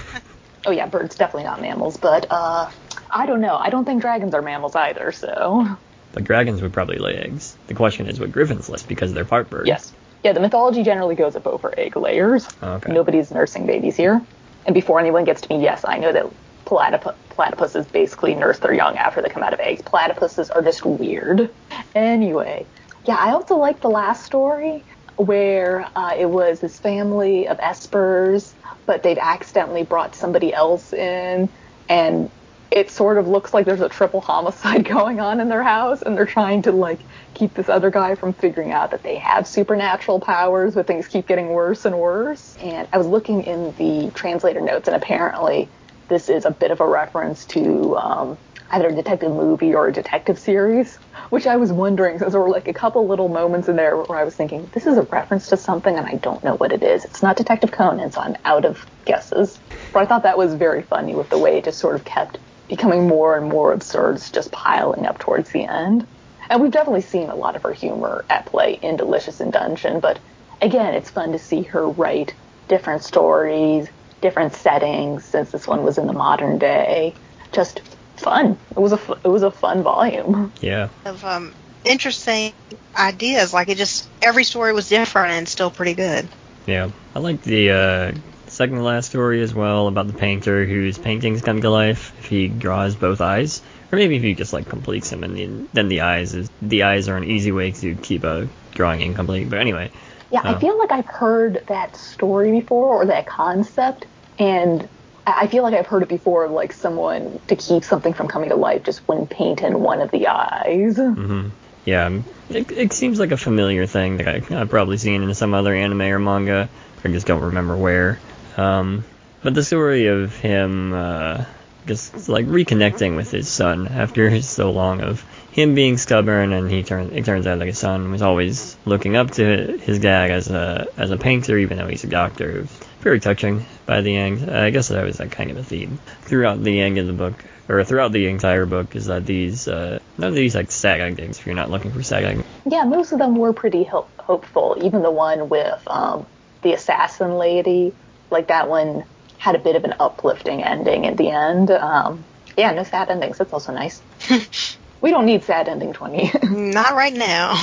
Oh 0.66 0.70
yeah, 0.70 0.86
birds 0.86 1.14
definitely 1.16 1.44
not 1.44 1.60
mammals, 1.60 1.98
but 1.98 2.26
uh, 2.30 2.70
I 3.14 3.26
don't 3.26 3.40
know. 3.40 3.56
I 3.56 3.70
don't 3.70 3.84
think 3.84 4.02
dragons 4.02 4.34
are 4.34 4.42
mammals 4.42 4.74
either. 4.74 5.12
So 5.12 5.76
but 6.12 6.24
dragons 6.24 6.62
would 6.62 6.72
probably 6.72 6.98
lay 6.98 7.16
eggs. 7.16 7.56
The 7.66 7.74
question 7.74 8.06
is, 8.08 8.20
would 8.20 8.32
griffins 8.32 8.68
lay 8.68 8.78
because 8.86 9.12
they're 9.12 9.24
part 9.24 9.50
bird? 9.50 9.66
yes, 9.66 9.92
yeah. 10.22 10.32
The 10.32 10.40
mythology 10.40 10.82
generally 10.82 11.14
goes 11.14 11.36
up 11.36 11.46
over 11.46 11.72
egg 11.78 11.96
layers. 11.96 12.48
Okay. 12.62 12.92
Nobody's 12.92 13.30
nursing 13.30 13.66
babies 13.66 13.96
here. 13.96 14.20
And 14.66 14.74
before 14.74 14.98
anyone 14.98 15.24
gets 15.24 15.40
to 15.42 15.48
me, 15.48 15.62
yes, 15.62 15.84
I 15.86 15.98
know 15.98 16.12
that 16.12 16.26
platypus, 16.64 17.14
platypuses 17.30 17.90
basically 17.90 18.34
nurse 18.34 18.58
their 18.58 18.72
young 18.72 18.96
after 18.96 19.20
they 19.20 19.28
come 19.28 19.42
out 19.42 19.52
of 19.52 19.60
eggs. 19.60 19.82
Platypuses 19.82 20.54
are 20.54 20.62
just 20.62 20.84
weird. 20.84 21.50
Anyway, 21.94 22.64
yeah, 23.04 23.16
I 23.16 23.32
also 23.32 23.56
like 23.56 23.80
the 23.80 23.90
last 23.90 24.24
story 24.24 24.82
where 25.16 25.88
uh, 25.94 26.14
it 26.18 26.26
was 26.26 26.60
this 26.60 26.78
family 26.78 27.46
of 27.46 27.58
espers, 27.58 28.52
but 28.86 29.02
they've 29.02 29.18
accidentally 29.18 29.84
brought 29.84 30.14
somebody 30.14 30.52
else 30.52 30.92
in, 30.92 31.48
and 31.88 32.30
it 32.70 32.90
sort 32.90 33.18
of 33.18 33.28
looks 33.28 33.54
like 33.54 33.66
there's 33.66 33.80
a 33.80 33.88
triple 33.88 34.20
homicide 34.20 34.84
going 34.88 35.20
on 35.20 35.40
in 35.40 35.48
their 35.48 35.62
house, 35.62 36.02
and 36.02 36.16
they're 36.16 36.26
trying 36.26 36.62
to 36.62 36.72
like 36.72 36.98
keep 37.34 37.54
this 37.54 37.68
other 37.68 37.90
guy 37.90 38.14
from 38.14 38.32
figuring 38.32 38.72
out 38.72 38.90
that 38.90 39.02
they 39.02 39.16
have 39.16 39.46
supernatural 39.46 40.20
powers, 40.20 40.74
but 40.74 40.86
things 40.86 41.06
keep 41.08 41.26
getting 41.26 41.48
worse 41.48 41.84
and 41.84 41.98
worse. 41.98 42.56
And 42.60 42.88
I 42.92 42.98
was 42.98 43.06
looking 43.06 43.42
in 43.42 43.74
the 43.76 44.10
translator 44.14 44.60
notes, 44.60 44.88
and 44.88 44.96
apparently 44.96 45.68
this 46.08 46.28
is 46.28 46.44
a 46.44 46.50
bit 46.50 46.70
of 46.70 46.80
a 46.80 46.86
reference 46.86 47.44
to 47.46 47.96
um, 47.96 48.38
either 48.70 48.88
a 48.88 48.94
detective 48.94 49.30
movie 49.30 49.74
or 49.74 49.88
a 49.88 49.92
detective 49.92 50.38
series, 50.38 50.96
which 51.30 51.46
I 51.46 51.56
was 51.56 51.72
wondering, 51.72 52.18
because 52.18 52.32
there 52.32 52.40
were 52.40 52.50
like 52.50 52.68
a 52.68 52.72
couple 52.72 53.06
little 53.06 53.28
moments 53.28 53.68
in 53.68 53.76
there 53.76 53.96
where 53.96 54.18
I 54.18 54.24
was 54.24 54.34
thinking, 54.34 54.68
this 54.72 54.86
is 54.86 54.98
a 54.98 55.02
reference 55.02 55.48
to 55.48 55.56
something 55.56 55.96
and 55.96 56.06
I 56.06 56.16
don't 56.16 56.42
know 56.42 56.56
what 56.56 56.72
it 56.72 56.82
is. 56.82 57.04
It's 57.04 57.22
not 57.22 57.36
Detective 57.36 57.70
Conan, 57.70 58.10
so 58.12 58.20
I'm 58.20 58.36
out 58.44 58.64
of 58.64 58.84
guesses. 59.04 59.58
But 59.92 60.00
I 60.00 60.06
thought 60.06 60.24
that 60.24 60.38
was 60.38 60.54
very 60.54 60.82
funny 60.82 61.14
with 61.14 61.30
the 61.30 61.38
way 61.38 61.58
it 61.58 61.64
just 61.64 61.78
sort 61.78 61.94
of 61.94 62.04
kept 62.04 62.38
becoming 62.68 63.06
more 63.06 63.36
and 63.36 63.48
more 63.48 63.72
absurd, 63.72 64.20
just 64.32 64.50
piling 64.52 65.06
up 65.06 65.18
towards 65.18 65.50
the 65.50 65.64
end. 65.64 66.06
And 66.48 66.62
we've 66.62 66.70
definitely 66.70 67.02
seen 67.02 67.30
a 67.30 67.34
lot 67.34 67.56
of 67.56 67.62
her 67.62 67.72
humor 67.72 68.24
at 68.28 68.46
play 68.46 68.74
in 68.74 68.96
Delicious 68.96 69.40
in 69.40 69.50
Dungeon, 69.50 70.00
but 70.00 70.18
again, 70.60 70.94
it's 70.94 71.10
fun 71.10 71.32
to 71.32 71.38
see 71.38 71.62
her 71.62 71.88
write 71.88 72.34
different 72.68 73.02
stories, 73.04 73.88
different 74.20 74.54
settings, 74.54 75.24
since 75.24 75.50
this 75.50 75.66
one 75.66 75.84
was 75.84 75.98
in 75.98 76.06
the 76.06 76.12
modern 76.12 76.58
day. 76.58 77.14
Just 77.52 77.80
fun. 78.16 78.58
It 78.70 78.78
was 78.78 78.92
a 78.92 79.18
it 79.24 79.28
was 79.28 79.42
a 79.42 79.50
fun 79.50 79.82
volume. 79.82 80.52
Yeah. 80.60 80.88
Of 81.04 81.24
um, 81.24 81.54
interesting 81.84 82.52
ideas. 82.96 83.52
Like 83.52 83.68
it 83.68 83.76
just 83.76 84.08
every 84.22 84.44
story 84.44 84.72
was 84.72 84.88
different 84.88 85.32
and 85.32 85.48
still 85.48 85.70
pretty 85.70 85.94
good. 85.94 86.28
Yeah. 86.66 86.90
I 87.14 87.18
like 87.18 87.42
the 87.42 87.70
uh, 87.70 88.12
second 88.54 88.76
to 88.76 88.82
last 88.82 89.08
story 89.10 89.42
as 89.42 89.52
well 89.52 89.88
about 89.88 90.06
the 90.06 90.12
painter 90.12 90.64
whose 90.64 90.96
paintings 90.96 91.42
come 91.42 91.60
to 91.60 91.70
life 91.70 92.12
if 92.18 92.26
he 92.26 92.48
draws 92.48 92.94
both 92.94 93.20
eyes. 93.20 93.60
Or 93.92 93.98
maybe 93.98 94.16
if 94.16 94.22
he 94.22 94.34
just 94.34 94.52
like 94.52 94.68
completes 94.68 95.10
them 95.10 95.24
and 95.24 95.36
then, 95.36 95.68
then 95.72 95.88
the 95.88 96.02
eyes 96.02 96.34
is 96.34 96.50
the 96.62 96.84
eyes 96.84 97.08
are 97.08 97.16
an 97.16 97.24
easy 97.24 97.52
way 97.52 97.72
to 97.72 97.94
keep 97.96 98.24
a 98.24 98.48
drawing 98.72 99.00
incomplete. 99.00 99.50
But 99.50 99.60
anyway. 99.60 99.90
Yeah, 100.30 100.40
I 100.42 100.54
Oh. 100.54 100.58
feel 100.58 100.78
like 100.78 100.90
I've 100.90 101.06
heard 101.06 101.62
that 101.66 101.96
story 101.96 102.50
before 102.50 102.88
or 102.88 103.06
that 103.06 103.26
concept, 103.26 104.06
and 104.38 104.88
I 105.26 105.46
feel 105.46 105.62
like 105.62 105.74
I've 105.74 105.86
heard 105.86 106.02
it 106.02 106.08
before, 106.08 106.48
like 106.48 106.72
someone 106.72 107.38
to 107.48 107.56
keep 107.56 107.84
something 107.84 108.12
from 108.14 108.26
coming 108.28 108.48
to 108.50 108.56
life 108.56 108.82
just 108.82 109.06
wouldn't 109.08 109.30
paint 109.30 109.62
in 109.62 109.80
one 109.80 110.00
of 110.00 110.10
the 110.10 110.26
eyes. 110.28 110.96
hmm 110.96 111.48
Yeah, 111.84 112.06
um, 112.06 112.24
it, 112.50 112.70
it 112.72 112.92
seems 112.92 113.18
like 113.20 113.30
a 113.30 113.36
familiar 113.36 113.86
thing 113.86 114.16
that 114.16 114.28
I, 114.28 114.60
I've 114.60 114.70
probably 114.70 114.96
seen 114.98 115.22
in 115.22 115.32
some 115.34 115.54
other 115.54 115.74
anime 115.74 116.02
or 116.02 116.18
manga. 116.18 116.68
I 117.04 117.08
just 117.08 117.26
don't 117.26 117.42
remember 117.42 117.76
where. 117.76 118.18
Um, 118.56 119.04
but 119.42 119.54
the 119.54 119.64
story 119.64 120.06
of 120.06 120.34
him 120.36 120.92
uh, 120.92 121.44
just 121.86 122.28
like 122.28 122.46
reconnecting 122.46 123.16
with 123.16 123.30
his 123.30 123.48
son 123.48 123.88
after 123.88 124.40
so 124.42 124.70
long 124.70 125.00
of 125.00 125.24
him 125.52 125.74
being 125.74 125.98
stubborn, 125.98 126.52
and 126.52 126.70
he 126.70 126.82
turns 126.82 127.12
it 127.12 127.24
turns 127.24 127.46
out 127.46 127.60
that 127.60 127.66
his 127.66 127.78
son 127.78 128.10
was 128.10 128.22
always 128.22 128.76
looking 128.84 129.16
up 129.16 129.30
to 129.32 129.78
his 129.78 130.00
dad 130.00 130.30
as 130.30 130.50
a 130.50 130.88
as 130.96 131.10
a 131.10 131.16
painter, 131.16 131.56
even 131.56 131.78
though 131.78 131.86
he's 131.86 132.04
a 132.04 132.08
doctor. 132.08 132.66
Very 133.00 133.20
touching 133.20 133.66
by 133.84 134.00
the 134.00 134.16
end. 134.16 134.50
I 134.50 134.70
guess 134.70 134.88
that 134.88 135.04
was 135.04 135.20
like 135.20 135.30
kind 135.30 135.50
of 135.50 135.58
a 135.58 135.62
theme 135.62 135.98
throughout 136.22 136.62
the 136.64 136.80
end 136.80 136.96
of 136.96 137.06
the 137.06 137.12
book, 137.12 137.34
or 137.68 137.84
throughout 137.84 138.12
the 138.12 138.26
entire 138.28 138.64
book, 138.64 138.96
is 138.96 139.06
that 139.06 139.26
these 139.26 139.68
uh, 139.68 139.98
none 140.16 140.28
of 140.30 140.34
these 140.34 140.54
like 140.54 140.70
sad 140.70 141.00
endings. 141.00 141.38
If 141.38 141.46
you're 141.46 141.54
not 141.54 141.70
looking 141.70 141.92
for 141.92 142.02
sad 142.02 142.24
endings. 142.24 142.48
Yeah, 142.66 142.84
most 142.84 143.12
of 143.12 143.18
them 143.18 143.36
were 143.36 143.52
pretty 143.52 143.84
ho- 143.84 144.08
hopeful. 144.18 144.78
Even 144.80 145.02
the 145.02 145.10
one 145.10 145.50
with 145.50 145.82
um, 145.86 146.26
the 146.62 146.72
assassin 146.72 147.36
lady, 147.36 147.92
like 148.34 148.48
that 148.48 148.68
one 148.68 149.04
had 149.38 149.54
a 149.54 149.58
bit 149.58 149.76
of 149.76 149.84
an 149.84 149.94
uplifting 149.98 150.62
ending 150.62 151.06
at 151.06 151.16
the 151.16 151.30
end. 151.30 151.70
Um, 151.70 152.24
yeah, 152.56 152.72
no 152.72 152.82
sad 152.82 153.08
endings. 153.10 153.38
That's 153.38 153.52
also 153.52 153.72
nice. 153.72 154.02
we 155.00 155.10
don't 155.10 155.24
need 155.24 155.44
sad 155.44 155.68
ending 155.68 155.94
20. 155.94 156.32
Not 156.50 156.94
right 156.94 157.14
now. 157.14 157.62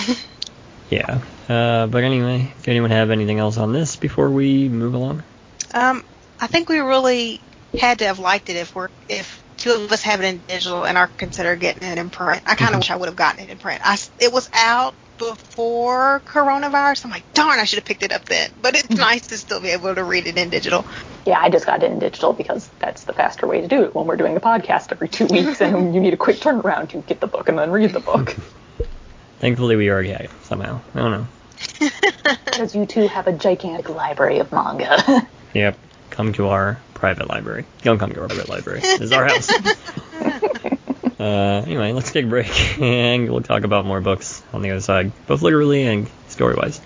Yeah. 0.90 1.22
Uh, 1.48 1.88
but 1.88 2.04
anyway, 2.04 2.51
does 2.58 2.68
anyone 2.68 2.92
have 2.92 3.12
anything 3.12 3.40
else 3.40 3.58
on 3.58 3.74
this 3.74 3.96
before 3.96 4.30
we 4.30 4.70
move 4.70 4.94
along? 4.94 5.24
Um, 5.74 6.04
I 6.40 6.48
think 6.48 6.70
we 6.70 6.80
really 6.80 7.42
had 7.80 8.00
to 8.00 8.06
have 8.06 8.20
liked 8.20 8.50
it 8.50 8.58
if 8.58 8.75
we're 8.75 8.90
if 9.08 9.42
two 9.58 9.72
of 9.72 9.92
us 9.92 10.01
have 10.01 10.22
it 10.22 10.25
in 10.25 10.42
digital 10.48 10.86
and 10.86 10.98
are 10.98 11.08
consider 11.18 11.56
getting 11.56 11.88
it 11.88 11.98
in 11.98 12.10
print. 12.10 12.42
I 12.46 12.56
kind 12.56 12.74
of 12.74 12.80
wish 12.80 12.92
I 12.92 12.96
would 12.96 13.08
have 13.08 13.16
gotten 13.16 13.46
it 13.46 13.50
in 13.50 13.58
print. 13.58 13.82
I 13.86 13.94
s 13.94 14.10
it 14.20 14.34
was 14.34 14.50
out 14.54 14.94
before 15.22 16.20
coronavirus. 16.25 17.06
I'm 17.06 17.12
like, 17.12 17.32
darn, 17.36 17.60
I 17.60 17.66
should 17.66 17.78
have 17.78 17.86
picked 17.86 18.01
it 18.01 18.12
up 18.12 18.25
then. 18.25 18.50
But 18.60 18.74
it's 18.74 18.88
mm-hmm. 18.88 19.00
nice 19.00 19.28
to 19.28 19.38
still 19.38 19.60
be 19.60 19.70
able 19.70 19.94
to 19.94 20.04
read 20.04 20.25
it 20.25 20.36
in 20.36 20.50
digital. 20.50 20.84
yeah, 21.28 21.40
I 21.40 21.50
just 21.50 21.68
got 21.68 21.84
it 21.84 21.92
in 21.92 22.00
digital 22.00 22.34
because 22.34 22.68
that's 22.80 23.04
the 23.04 23.13
faster 23.13 23.46
way 23.46 23.62
to 23.62 23.68
do 23.68 23.84
it 23.84 23.94
when 23.94 24.08
we're 24.08 24.18
doing 24.18 24.36
a 24.36 24.40
podcast 24.40 24.92
every 24.92 25.10
two 25.10 25.25
weeks 25.30 25.62
and 25.62 25.94
you 25.94 26.01
need 26.01 26.16
a 26.16 26.18
quick 26.18 26.38
turnaround 26.38 26.90
to 26.90 27.01
get 27.01 27.20
the 27.20 27.28
book 27.28 27.50
and 27.50 27.58
then 27.60 27.70
read 27.70 27.94
the 27.94 28.00
book. 28.00 28.36
Thankfully, 29.40 29.75
we 29.75 29.92
already 29.92 30.10
had 30.10 30.22
it 30.22 30.32
somehow. 30.44 30.82
I 30.96 31.00
don't 31.00 31.12
know. 31.12 31.28
Because 32.46 32.75
you 32.75 32.86
two 32.86 33.08
have 33.08 33.28
a 33.28 33.34
gigantic 33.34 33.90
library 33.90 34.40
of 34.40 34.51
manga. 34.51 35.28
Yep. 35.54 35.78
Come 36.12 36.34
to 36.34 36.48
our 36.48 36.80
private 36.94 37.28
library. 37.28 37.66
Don't 37.82 37.98
come 37.98 38.12
to 38.12 38.22
our 38.22 38.28
private 38.28 38.50
library. 38.50 38.82
This 38.82 39.01
is 39.01 39.12
our 39.12 39.25
house. 39.25 39.50
Uh, 41.22 41.63
anyway, 41.68 41.92
let's 41.92 42.12
take 42.12 42.25
a 42.25 42.28
break 42.28 42.80
and 42.82 43.30
we'll 43.30 43.42
talk 43.42 43.63
about 43.63 43.86
more 43.86 44.01
books 44.01 44.42
on 44.54 44.62
the 44.62 44.72
other 44.72 44.82
side, 44.82 45.12
both 45.28 45.42
literally 45.42 45.84
and 45.84 46.10
story 46.28 46.56
wise. 46.56 46.82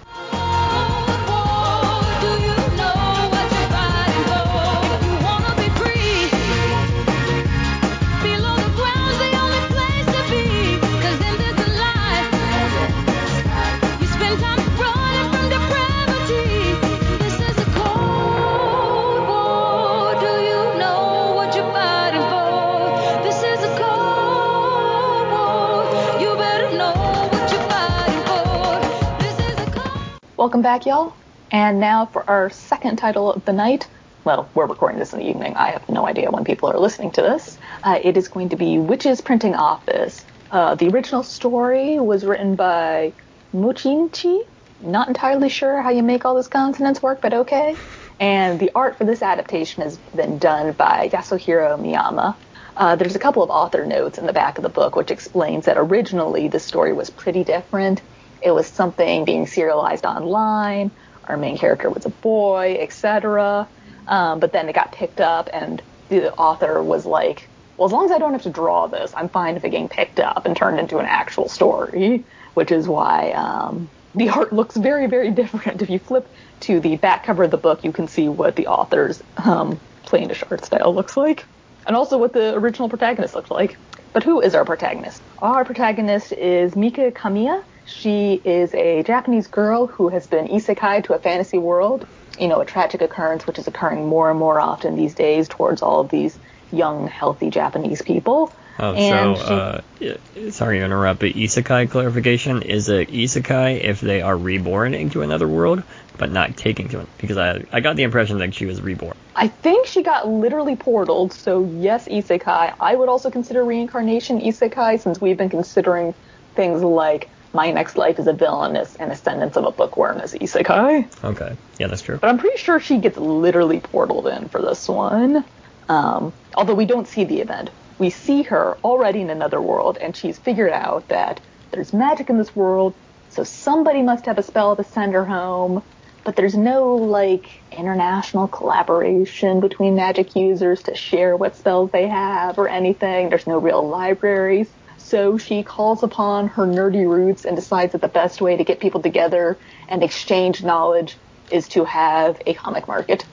Welcome 30.56 30.64
back, 30.72 30.86
y'all. 30.86 31.14
And 31.52 31.82
now 31.82 32.06
for 32.06 32.24
our 32.30 32.50
second 32.50 32.96
title 32.96 33.30
of 33.30 33.44
the 33.44 33.52
night. 33.52 33.90
Well, 34.24 34.48
we're 34.56 34.68
recording 34.68 35.00
this 35.00 35.12
in 35.12 35.20
the 35.20 35.28
evening. 35.28 35.54
I 35.58 35.72
have 35.72 35.90
no 35.90 36.08
idea 36.08 36.32
when 36.32 36.46
people 36.46 36.70
are 36.70 36.80
listening 36.80 37.12
to 37.12 37.22
this. 37.22 37.58
Uh, 37.84 38.00
it 38.02 38.16
is 38.16 38.30
going 38.30 38.48
to 38.48 38.56
be 38.56 38.78
Witch's 38.78 39.20
Printing 39.20 39.54
Office. 39.54 40.24
Uh, 40.50 40.76
the 40.76 40.88
original 40.88 41.24
story 41.24 42.00
was 42.00 42.24
written 42.24 42.56
by 42.56 43.12
Muchinchi. 43.54 44.48
Not 44.80 45.10
entirely 45.10 45.50
sure 45.50 45.82
how 45.82 45.90
you 45.90 46.04
make 46.04 46.24
all 46.24 46.36
those 46.36 46.48
consonants 46.48 47.04
work, 47.04 47.22
but 47.22 47.34
okay. 47.34 47.76
And 48.22 48.58
the 48.58 48.72
art 48.74 48.98
for 48.98 49.04
this 49.04 49.22
adaptation 49.22 49.84
has 49.84 49.98
been 50.16 50.38
done 50.38 50.72
by 50.72 51.10
Yasuhiro 51.12 51.78
Miyama. 51.78 52.34
Uh, 52.78 52.96
there's 52.96 53.18
a 53.18 53.20
couple 53.20 53.44
of 53.44 53.50
author 53.50 53.86
notes 53.86 54.18
in 54.18 54.26
the 54.26 54.32
back 54.32 54.58
of 54.58 54.62
the 54.62 54.70
book 54.70 54.96
which 54.96 55.12
explains 55.12 55.66
that 55.66 55.78
originally 55.78 56.48
the 56.48 56.62
story 56.62 56.94
was 56.94 57.10
pretty 57.10 57.44
different. 57.44 58.02
It 58.46 58.52
was 58.52 58.68
something 58.68 59.26
being 59.26 59.48
serialized 59.48 60.06
online. 60.06 60.92
Our 61.28 61.36
main 61.36 61.58
character 61.58 61.90
was 61.90 62.06
a 62.06 62.10
boy, 62.10 62.78
etc. 62.80 63.68
Um, 64.08 64.40
but 64.40 64.54
then 64.54 64.70
it 64.70 64.74
got 64.74 64.92
picked 64.92 65.20
up, 65.20 65.50
and 65.52 65.82
the 66.10 66.32
author 66.36 66.84
was 66.84 67.08
like, 67.08 67.50
"Well, 67.76 67.88
as 67.88 67.92
long 67.92 68.06
as 68.06 68.12
I 68.12 68.20
don't 68.20 68.34
have 68.34 68.44
to 68.44 68.52
draw 68.52 68.86
this, 68.86 69.12
I'm 69.18 69.30
fine 69.30 69.56
if 69.56 69.66
it 69.66 69.72
getting 69.72 69.90
picked 69.90 70.20
up 70.20 70.46
and 70.46 70.56
turned 70.56 70.80
into 70.80 71.00
an 71.00 71.08
actual 71.08 71.50
story." 71.50 72.24
Which 72.54 72.72
is 72.72 72.88
why 72.88 73.32
um, 73.32 73.90
the 74.14 74.30
art 74.30 74.54
looks 74.54 74.78
very, 74.78 75.08
very 75.08 75.32
different. 75.42 75.82
If 75.82 75.90
you 75.90 75.98
flip 75.98 76.30
to 76.62 76.80
the 76.80 76.98
back 76.98 77.24
cover 77.24 77.46
of 77.46 77.52
the 77.52 77.58
book, 77.58 77.84
you 77.84 77.92
can 77.92 78.08
see 78.08 78.30
what 78.30 78.56
the 78.56 78.68
author's 78.68 79.24
um, 79.38 79.80
plainish 80.06 80.44
art 80.52 80.64
style 80.64 80.94
looks 80.94 81.18
like, 81.18 81.46
and 81.88 81.96
also 81.96 82.20
what 82.20 82.34
the 82.34 82.54
original 82.54 82.90
protagonist 82.90 83.34
looks 83.34 83.50
like. 83.50 83.76
But 84.14 84.22
who 84.24 84.40
is 84.40 84.54
our 84.54 84.66
protagonist? 84.66 85.20
Our 85.40 85.66
protagonist 85.66 86.32
is 86.32 86.76
Mika 86.76 87.12
Kamiya. 87.12 87.64
She 87.86 88.34
is 88.44 88.74
a 88.74 89.04
Japanese 89.04 89.48
girl 89.48 89.88
who 89.88 90.10
has 90.10 90.28
been 90.28 90.48
isekai 90.48 91.04
to 91.06 91.14
a 91.14 91.20
fantasy 91.20 91.58
world. 91.58 92.06
You 92.40 92.48
know, 92.48 92.60
a 92.60 92.66
tragic 92.66 93.02
occurrence 93.02 93.48
which 93.48 93.60
is 93.60 93.68
occurring 93.68 94.08
more 94.08 94.30
and 94.30 94.40
more 94.40 94.60
often 94.60 94.96
these 94.96 95.14
days 95.14 95.48
towards 95.48 95.82
all 95.82 96.02
of 96.02 96.10
these 96.10 96.38
young, 96.72 97.08
healthy 97.08 97.50
Japanese 97.50 98.02
people. 98.02 98.52
Oh, 98.78 98.94
And 98.94 99.38
so, 99.38 99.82
she- 100.00 100.10
uh, 100.10 100.52
sorry 100.52 100.80
to 100.80 100.86
interrupt, 100.86 101.22
but 101.22 101.34
isekai 101.34 101.90
clarification 101.90 102.62
is 102.64 102.90
it 102.90 103.10
isekai 103.10 103.82
if 103.82 104.02
they 104.02 104.22
are 104.22 104.36
reborn 104.36 104.94
into 104.94 105.22
another 105.22 105.48
world, 105.48 105.82
but 106.18 106.32
not 106.32 106.58
taken 106.58 106.90
to 106.90 107.00
it? 107.00 107.08
Because 107.20 107.38
I, 107.38 107.64
I 107.72 107.80
got 107.80 107.96
the 107.96 108.04
impression 108.04 108.40
that 108.40 108.54
she 108.54 108.66
was 108.66 108.82
reborn. 108.82 109.16
I 109.36 109.48
think 109.48 109.86
she 109.88 110.04
got 110.04 110.28
literally 110.28 110.76
portaled, 110.76 111.32
so 111.32 111.70
yes, 111.80 112.08
isekai. 112.08 112.74
I 112.80 112.96
would 112.96 113.08
also 113.08 113.32
consider 113.32 113.64
reincarnation 113.64 114.42
isekai 114.42 115.00
since 115.00 115.22
we've 115.22 115.38
been 115.38 115.50
considering 115.50 116.14
things 116.56 116.82
like 116.82 117.30
my 117.56 117.72
next 117.72 117.98
life 117.98 118.20
is 118.20 118.28
a 118.28 118.34
villainess 118.34 118.96
and 118.98 119.12
ascendance 119.12 119.56
of 119.58 119.66
a 119.66 119.72
bookworm 119.72 120.20
as 120.20 120.34
isekai. 120.34 121.08
Okay. 121.24 121.56
Yeah, 121.80 121.88
that's 121.88 122.02
true. 122.02 122.18
But 122.18 122.30
I'm 122.30 122.38
pretty 122.38 122.58
sure 122.58 122.80
she 122.80 122.98
gets 122.98 123.18
literally 123.18 123.80
portaled 123.80 124.28
in 124.38 124.50
for 124.50 124.62
this 124.62 124.88
one. 124.88 125.44
Um, 125.90 126.34
although 126.56 126.76
we 126.76 126.86
don't 126.86 127.08
see 127.08 127.24
the 127.24 127.40
event. 127.42 127.70
We 127.98 128.10
see 128.10 128.44
her 128.44 128.78
already 128.84 129.22
in 129.22 129.30
another 129.30 129.62
world, 129.62 129.98
and 130.00 130.16
she's 130.16 130.38
figured 130.38 130.74
out 130.74 131.08
that 131.08 131.40
there's 131.72 131.94
magic 131.94 132.30
in 132.30 132.38
this 132.38 132.56
world, 132.56 132.94
so 133.30 133.44
somebody 133.44 134.02
must 134.02 134.26
have 134.26 134.38
a 134.38 134.44
spell 134.44 134.76
to 134.76 134.84
send 134.84 135.14
her 135.14 135.26
home. 135.26 135.82
but 136.26 136.36
there's 136.36 136.56
no 136.56 136.96
like 136.96 137.46
international 137.72 138.48
collaboration 138.48 139.60
between 139.60 139.96
magic 139.96 140.36
users 140.36 140.82
to 140.84 140.96
share 140.96 141.38
what 141.38 141.56
spells 141.56 141.92
they 141.92 142.08
have 142.08 142.58
or 142.58 142.68
anything. 142.68 143.30
There's 143.30 143.46
no 143.48 143.60
real 143.60 143.88
libraries. 143.88 144.68
So 145.06 145.38
she 145.38 145.62
calls 145.62 146.02
upon 146.02 146.48
her 146.48 146.66
nerdy 146.66 147.08
roots 147.08 147.46
and 147.46 147.56
decides 147.56 147.92
that 147.92 148.02
the 148.02 148.08
best 148.08 148.42
way 148.42 148.58
to 148.58 148.64
get 148.64 148.80
people 148.80 149.04
together 149.04 149.56
and 149.88 150.02
exchange 150.02 150.64
knowledge 150.64 151.16
is 151.52 151.68
to 151.70 151.86
have 151.86 152.42
a 152.48 152.56
comic 152.56 152.88
market. 152.88 153.24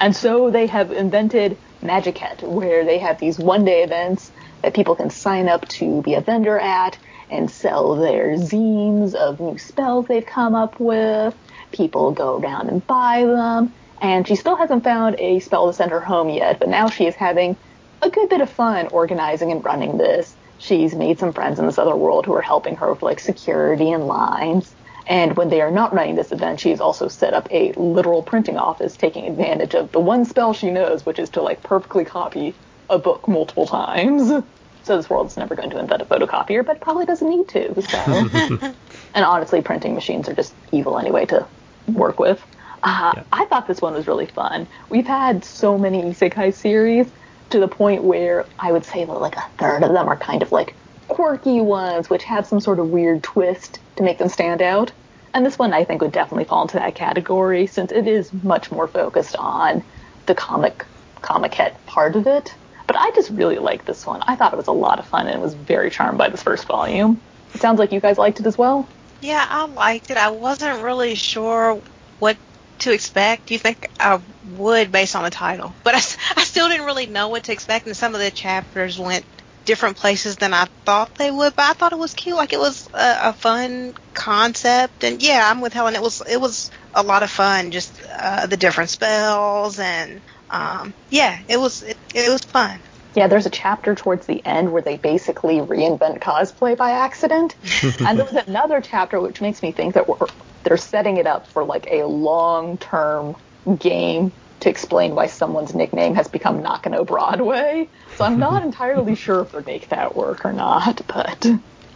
And 0.00 0.14
so 0.14 0.50
they 0.50 0.66
have 0.66 0.90
invented 0.90 1.56
Magicket, 1.82 2.42
where 2.42 2.84
they 2.84 2.98
have 2.98 3.20
these 3.20 3.38
one 3.38 3.64
day 3.64 3.84
events 3.84 4.32
that 4.62 4.74
people 4.74 4.96
can 4.96 5.08
sign 5.08 5.48
up 5.48 5.68
to 5.68 6.02
be 6.02 6.14
a 6.14 6.20
vendor 6.20 6.58
at 6.58 6.98
and 7.30 7.48
sell 7.48 7.94
their 7.94 8.34
zines 8.34 9.14
of 9.14 9.38
new 9.38 9.56
spells 9.56 10.08
they've 10.08 10.26
come 10.26 10.56
up 10.56 10.80
with. 10.80 11.32
People 11.70 12.10
go 12.10 12.40
down 12.40 12.68
and 12.68 12.84
buy 12.88 13.24
them. 13.24 13.72
And 14.02 14.26
she 14.26 14.34
still 14.34 14.56
hasn't 14.56 14.82
found 14.82 15.14
a 15.20 15.38
spell 15.38 15.68
to 15.68 15.72
send 15.72 15.92
her 15.92 16.00
home 16.00 16.28
yet, 16.28 16.58
but 16.58 16.68
now 16.68 16.88
she 16.88 17.06
is 17.06 17.14
having 17.14 17.56
a 18.02 18.10
good 18.10 18.28
bit 18.28 18.40
of 18.40 18.50
fun 18.50 18.88
organizing 18.88 19.52
and 19.52 19.64
running 19.64 19.96
this. 19.96 20.34
She's 20.60 20.94
made 20.94 21.18
some 21.18 21.32
friends 21.32 21.58
in 21.58 21.66
this 21.66 21.78
other 21.78 21.96
world 21.96 22.26
who 22.26 22.34
are 22.34 22.42
helping 22.42 22.76
her 22.76 22.92
with 22.92 23.02
like 23.02 23.18
security 23.18 23.90
and 23.90 24.06
lines. 24.06 24.72
And 25.06 25.36
when 25.36 25.48
they 25.48 25.60
are 25.62 25.70
not 25.70 25.92
running 25.94 26.14
this 26.14 26.30
event, 26.32 26.60
she's 26.60 26.80
also 26.80 27.08
set 27.08 27.32
up 27.34 27.48
a 27.50 27.72
literal 27.72 28.22
printing 28.22 28.58
office 28.58 28.96
taking 28.96 29.26
advantage 29.26 29.74
of 29.74 29.90
the 29.90 29.98
one 30.00 30.24
spell 30.24 30.52
she 30.52 30.70
knows, 30.70 31.04
which 31.06 31.18
is 31.18 31.30
to 31.30 31.42
like 31.42 31.62
perfectly 31.62 32.04
copy 32.04 32.54
a 32.90 32.98
book 32.98 33.26
multiple 33.26 33.66
times. 33.66 34.44
So 34.82 34.96
this 34.96 35.10
world's 35.10 35.36
never 35.36 35.54
going 35.54 35.70
to 35.70 35.78
invent 35.78 36.02
a 36.02 36.04
photocopier, 36.04 36.64
but 36.64 36.80
probably 36.80 37.06
doesn't 37.06 37.28
need 37.28 37.48
to. 37.48 37.82
So. 37.82 37.98
and 39.14 39.24
honestly, 39.24 39.62
printing 39.62 39.94
machines 39.94 40.28
are 40.28 40.34
just 40.34 40.54
evil 40.72 40.98
anyway 40.98 41.26
to 41.26 41.46
work 41.88 42.18
with. 42.20 42.40
Uh, 42.82 43.12
Yeah. 43.16 43.22
I 43.32 43.44
thought 43.46 43.66
this 43.66 43.80
one 43.82 43.94
was 43.94 44.06
really 44.06 44.26
fun. 44.26 44.66
We've 44.88 45.06
had 45.06 45.44
so 45.44 45.76
many 45.78 46.02
isekai 46.02 46.54
series 46.54 47.10
to 47.50 47.60
the 47.60 47.68
point 47.68 48.02
where 48.02 48.46
I 48.58 48.72
would 48.72 48.84
say 48.84 49.04
that 49.04 49.12
like 49.12 49.36
a 49.36 49.44
third 49.58 49.82
of 49.82 49.92
them 49.92 50.08
are 50.08 50.16
kind 50.16 50.42
of 50.42 50.52
like 50.52 50.74
quirky 51.08 51.60
ones, 51.60 52.08
which 52.08 52.24
have 52.24 52.46
some 52.46 52.60
sort 52.60 52.78
of 52.78 52.90
weird 52.90 53.22
twist 53.22 53.80
to 53.96 54.02
make 54.02 54.18
them 54.18 54.28
stand 54.28 54.62
out. 54.62 54.92
And 55.34 55.44
this 55.44 55.58
one 55.58 55.72
I 55.72 55.84
think 55.84 56.02
would 56.02 56.12
definitely 56.12 56.44
fall 56.44 56.62
into 56.62 56.78
that 56.78 56.94
category 56.94 57.66
since 57.66 57.92
it 57.92 58.06
is 58.06 58.32
much 58.42 58.70
more 58.70 58.88
focused 58.88 59.36
on 59.36 59.82
the 60.26 60.34
comic 60.34 60.84
comic 61.22 61.54
head 61.54 61.74
part 61.86 62.16
of 62.16 62.26
it. 62.26 62.54
But 62.86 62.96
I 62.96 63.10
just 63.12 63.30
really 63.30 63.58
liked 63.58 63.86
this 63.86 64.06
one. 64.06 64.22
I 64.26 64.34
thought 64.34 64.52
it 64.52 64.56
was 64.56 64.66
a 64.66 64.72
lot 64.72 64.98
of 64.98 65.06
fun 65.06 65.28
and 65.28 65.40
was 65.40 65.54
very 65.54 65.90
charmed 65.90 66.18
by 66.18 66.28
this 66.28 66.42
first 66.42 66.66
volume. 66.66 67.20
It 67.54 67.60
sounds 67.60 67.78
like 67.78 67.92
you 67.92 68.00
guys 68.00 68.18
liked 68.18 68.40
it 68.40 68.46
as 68.46 68.58
well. 68.58 68.88
Yeah, 69.20 69.46
I 69.48 69.66
liked 69.66 70.10
it. 70.10 70.16
I 70.16 70.30
wasn't 70.30 70.82
really 70.82 71.14
sure 71.14 71.80
what 72.18 72.36
to 72.80 72.92
expect. 72.92 73.50
You 73.50 73.58
think 73.58 73.88
I 73.98 74.20
would 74.56 74.92
based 74.92 75.16
on 75.16 75.24
the 75.24 75.30
title, 75.30 75.74
but 75.84 75.94
I 75.94 76.44
still 76.44 76.68
didn't 76.68 76.86
really 76.86 77.06
know 77.06 77.28
what 77.28 77.44
to 77.44 77.52
expect, 77.52 77.86
and 77.86 77.96
some 77.96 78.14
of 78.14 78.20
the 78.20 78.30
chapters 78.30 78.98
went 78.98 79.24
different 79.64 79.96
places 79.96 80.36
than 80.36 80.54
I 80.54 80.66
thought 80.84 81.14
they 81.16 81.30
would. 81.30 81.54
But 81.54 81.64
I 81.70 81.72
thought 81.74 81.92
it 81.92 81.98
was 81.98 82.14
cute. 82.14 82.36
Like 82.36 82.52
it 82.52 82.58
was 82.58 82.88
a, 82.92 83.18
a 83.24 83.32
fun 83.32 83.94
concept, 84.14 85.04
and 85.04 85.22
yeah, 85.22 85.48
I'm 85.48 85.60
with 85.60 85.72
Helen. 85.72 85.94
It 85.94 86.02
was 86.02 86.22
it 86.28 86.40
was 86.40 86.70
a 86.94 87.02
lot 87.02 87.22
of 87.22 87.30
fun. 87.30 87.70
Just 87.70 87.92
uh, 88.18 88.46
the 88.46 88.56
different 88.56 88.90
spells, 88.90 89.78
and 89.78 90.20
um, 90.50 90.94
yeah, 91.10 91.38
it 91.48 91.58
was 91.58 91.82
it, 91.82 91.96
it 92.14 92.30
was 92.30 92.42
fun. 92.42 92.80
Yeah, 93.14 93.26
there's 93.26 93.46
a 93.46 93.50
chapter 93.50 93.94
towards 93.96 94.26
the 94.26 94.44
end 94.46 94.72
where 94.72 94.82
they 94.82 94.96
basically 94.96 95.58
reinvent 95.58 96.20
cosplay 96.20 96.76
by 96.76 96.92
accident. 96.92 97.56
and 98.00 98.18
there 98.18 98.24
was 98.24 98.46
another 98.46 98.80
chapter 98.80 99.20
which 99.20 99.40
makes 99.40 99.62
me 99.62 99.72
think 99.72 99.94
that 99.94 100.08
we're, 100.08 100.26
they're 100.64 100.76
setting 100.76 101.16
it 101.16 101.26
up 101.26 101.46
for 101.48 101.64
like 101.64 101.86
a 101.90 102.04
long 102.06 102.78
term 102.78 103.36
game 103.78 104.32
to 104.60 104.68
explain 104.70 105.14
why 105.14 105.26
someone's 105.26 105.74
nickname 105.74 106.14
has 106.14 106.28
become 106.28 106.62
Nakano 106.62 107.04
Broadway. 107.04 107.90
So 108.14 108.24
I'm 108.24 108.38
not 108.38 108.62
entirely 108.64 109.14
sure 109.14 109.42
if 109.42 109.52
they'll 109.52 109.62
make 109.64 109.88
that 109.88 110.14
work 110.16 110.44
or 110.44 110.52
not, 110.52 111.02
but 111.06 111.46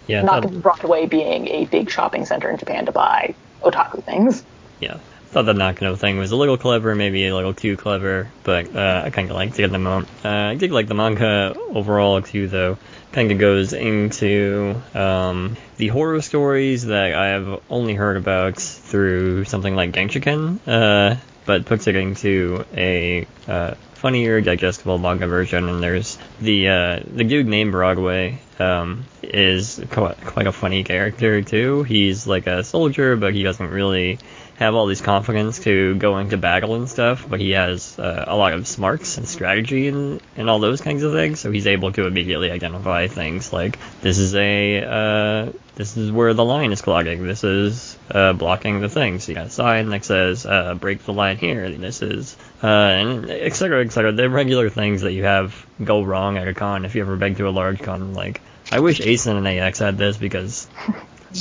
Yeah, 0.07 0.23
Nakano 0.23 0.61
Broadway 0.61 1.07
being 1.07 1.49
a 1.49 1.67
big 1.67 1.91
shopping 1.91 2.25
center 2.27 2.51
in 2.51 2.59
Japan 2.59 2.87
to 2.87 2.93
buy 2.93 3.37
otaku 3.63 4.05
things. 4.05 4.45
yeah. 4.81 5.01
Thought 5.35 5.47
the 5.47 5.53
Nakano 5.53 5.97
thing 5.97 6.19
was 6.19 6.31
a 6.31 6.37
little 6.37 6.57
clever, 6.57 6.95
maybe 6.95 7.27
a 7.27 7.35
little 7.35 7.55
too 7.55 7.77
clever, 7.77 8.31
but 8.45 8.73
uh, 8.73 9.03
I 9.05 9.11
kind 9.11 9.29
of 9.29 9.35
liked 9.35 9.59
it 9.59 9.65
in 9.65 9.73
the 9.73 9.81
moment. 9.81 10.09
Uh, 10.25 10.29
I 10.29 10.55
did 10.55 10.71
like 10.71 10.87
the 10.87 10.95
manga 10.95 11.57
overall 11.59 12.23
too, 12.23 12.47
though. 12.47 12.79
Kind 13.11 13.33
of 13.33 13.39
goes 13.39 13.73
into 13.73 14.81
um, 14.95 15.57
the 15.77 15.89
horror 15.89 16.23
stories 16.23 16.87
that 16.87 17.17
I 17.17 17.31
have 17.31 17.61
only 17.69 17.95
heard 17.95 18.17
about 18.17 18.59
through 18.59 19.43
something 19.47 19.75
like 19.75 19.91
Genshiken, 19.91 20.61
uh, 20.69 21.17
but 21.47 21.65
puts 21.65 21.89
it 21.89 21.97
into 21.97 22.65
a 22.73 23.27
uh, 23.49 23.75
funnier, 23.95 24.41
digestible 24.41 24.99
manga 24.99 25.27
version. 25.27 25.69
And 25.69 25.83
there's 25.83 26.17
the 26.41 26.69
uh, 26.69 27.01
the 27.13 27.25
dude 27.25 27.49
named 27.49 27.73
Broadway 27.73 28.39
um, 28.61 29.05
is 29.21 29.83
quite 29.91 30.47
a 30.47 30.53
funny 30.53 30.85
character 30.85 31.43
too. 31.43 31.83
He's 31.83 32.25
like 32.25 32.47
a 32.47 32.63
soldier, 32.63 33.17
but 33.17 33.35
he 33.35 33.43
doesn't 33.43 33.71
really 33.71 34.21
have 34.57 34.75
all 34.75 34.87
these 34.87 35.01
confidence 35.01 35.59
to 35.61 35.97
go 35.97 36.19
into 36.19 36.37
battle 36.37 36.75
and 36.77 36.89
stuff, 36.89 37.27
but 37.29 37.41
he 37.41 37.51
has 37.51 37.99
uh, 37.99 38.25
a 38.29 38.37
lot 38.37 38.53
of 38.53 38.69
smarts 38.69 39.19
and 39.19 39.27
strategy 39.27 39.89
and, 39.89 40.21
and 40.37 40.49
all 40.49 40.61
those 40.61 40.81
kinds 40.81 41.03
of 41.03 41.13
things, 41.13 41.41
so 41.41 41.51
he's 41.51 41.67
able 41.67 41.91
to 41.93 42.07
immediately 42.07 42.51
identify 42.51 43.09
things 43.09 43.53
like 43.53 43.79
this 44.01 44.19
is 44.19 44.35
a 44.35 44.85
uh, 44.85 45.53
this 45.75 45.97
is 45.97 46.13
where 46.13 46.35
the 46.35 46.45
line 46.45 46.71
is 46.71 46.83
clogging, 46.83 47.27
this 47.27 47.43
is 47.43 47.99
uh, 48.11 48.33
blocking 48.33 48.81
the 48.81 48.89
thing. 48.89 49.19
So 49.19 49.33
you 49.33 49.35
got 49.35 49.47
a 49.47 49.51
sign 49.51 49.89
that 49.89 50.05
says 50.05 50.47
uh, 50.47 50.75
break 50.75 51.05
the 51.05 51.13
line 51.13 51.37
here, 51.37 51.69
this 51.71 52.01
is 52.01 52.37
uh, 52.63 52.67
and 52.67 53.31
et 53.31 53.55
cetera, 53.55 53.85
et 53.85 53.91
cetera. 53.91 54.13
The 54.13 54.31
regular 54.31 54.71
things 54.71 55.03
that 55.03 55.13
you 55.13 55.25
have 55.25 55.67
go 55.83 56.03
wrong 56.03 56.39
at 56.39 56.47
a 56.47 56.55
con 56.55 56.85
if 56.85 56.95
you 56.95 57.03
ever 57.03 57.17
been 57.17 57.35
to 57.37 57.49
a 57.49 57.51
large 57.51 57.81
con. 57.81 58.15
Like 58.15 58.41
I 58.71 58.79
wish 58.79 59.01
ASIN 59.01 59.37
and 59.37 59.49
AX 59.49 59.81
had 59.81 59.99
this 59.99 60.17
because 60.17 60.69